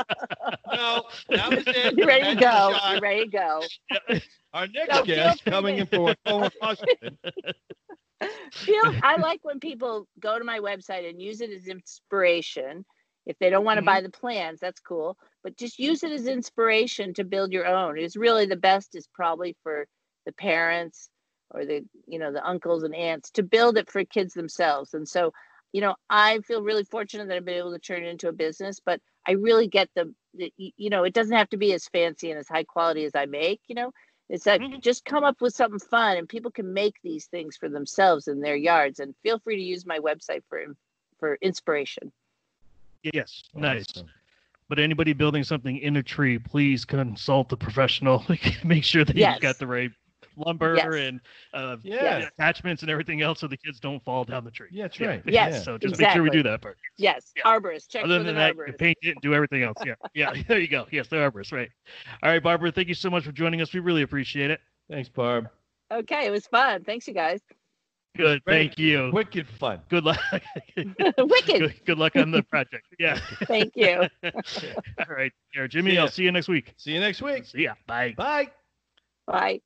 [0.75, 1.03] no.
[1.31, 1.99] That was it.
[1.99, 2.73] you ready to That's go.
[2.73, 2.95] the shot.
[2.95, 3.63] You ready to go.
[4.55, 7.19] Our next No, feel guest free coming to- in for from Washington.
[8.53, 12.85] Feel I like when people go to my website and use it as inspiration.
[13.29, 15.19] If they don't want to buy the plans, that's cool.
[15.45, 17.99] But just use it as inspiration to build your own.
[17.99, 19.89] It's really the best is probably for
[20.27, 21.11] the parents
[21.53, 24.95] or the you know the uncles and aunts to build it for kids themselves.
[24.95, 25.33] And so,
[25.73, 28.33] you know, I feel really fortunate that I've been able to turn it into a
[28.33, 28.81] business.
[28.85, 32.31] But I really get the, the you know, it doesn't have to be as fancy
[32.31, 33.61] and as high quality as I make.
[33.69, 33.93] You know,
[34.31, 34.81] it's like Mhm.
[34.81, 38.41] just come up with something fun and people can make these things for themselves in
[38.41, 39.01] their yards.
[39.01, 40.65] And feel free to use my website for
[41.19, 42.13] for inspiration.
[43.03, 43.85] Yes, nice.
[43.95, 44.09] Awesome.
[44.69, 48.25] But anybody building something in a tree, please consult the professional.
[48.65, 49.35] Make sure that Yes.
[49.37, 49.91] you've got the right
[50.37, 50.95] lumber Yes.
[50.95, 51.21] and
[51.55, 52.29] uh, Yeah.
[52.29, 54.69] attachments and everything else, so the kids don't fall down the tree.
[54.71, 55.23] Yeah, that's right.
[55.27, 55.55] Yes.
[55.55, 55.61] Yeah.
[55.63, 56.77] So just make sure we do that part.
[56.99, 57.45] Yes, Yeah.
[57.45, 57.89] arborist.
[57.89, 59.79] Check Other with than an that, you paint it and do everything else.
[59.85, 60.35] Yeah, yeah.
[60.47, 60.87] There you go.
[60.91, 61.53] Yes, the arborists.
[61.53, 61.71] Right.
[62.23, 62.71] All right, Barbara.
[62.71, 63.73] Thank you so much for joining us.
[63.73, 64.61] We really appreciate it.
[64.91, 65.49] Thanks, Barb.
[65.91, 66.85] Okay, it was fun.
[66.85, 67.41] Thanks, you guys.
[68.19, 68.45] Good.
[68.45, 68.69] Great.
[68.71, 69.11] Thank you.
[69.13, 69.81] Wicked fun.
[69.89, 70.19] Good luck.
[70.77, 71.15] Wicked.
[71.17, 72.87] good, good luck on the project.
[72.99, 73.19] Yeah.
[73.47, 74.09] Thank you.
[74.25, 75.33] All right.
[75.53, 75.93] Here, Jimmy.
[75.93, 75.99] See.
[75.99, 76.75] I'll see you next week.
[76.77, 77.45] See you next week.
[77.47, 77.75] See ya.
[77.87, 78.15] Bye.
[78.17, 78.49] Bye.
[79.27, 79.61] Bye.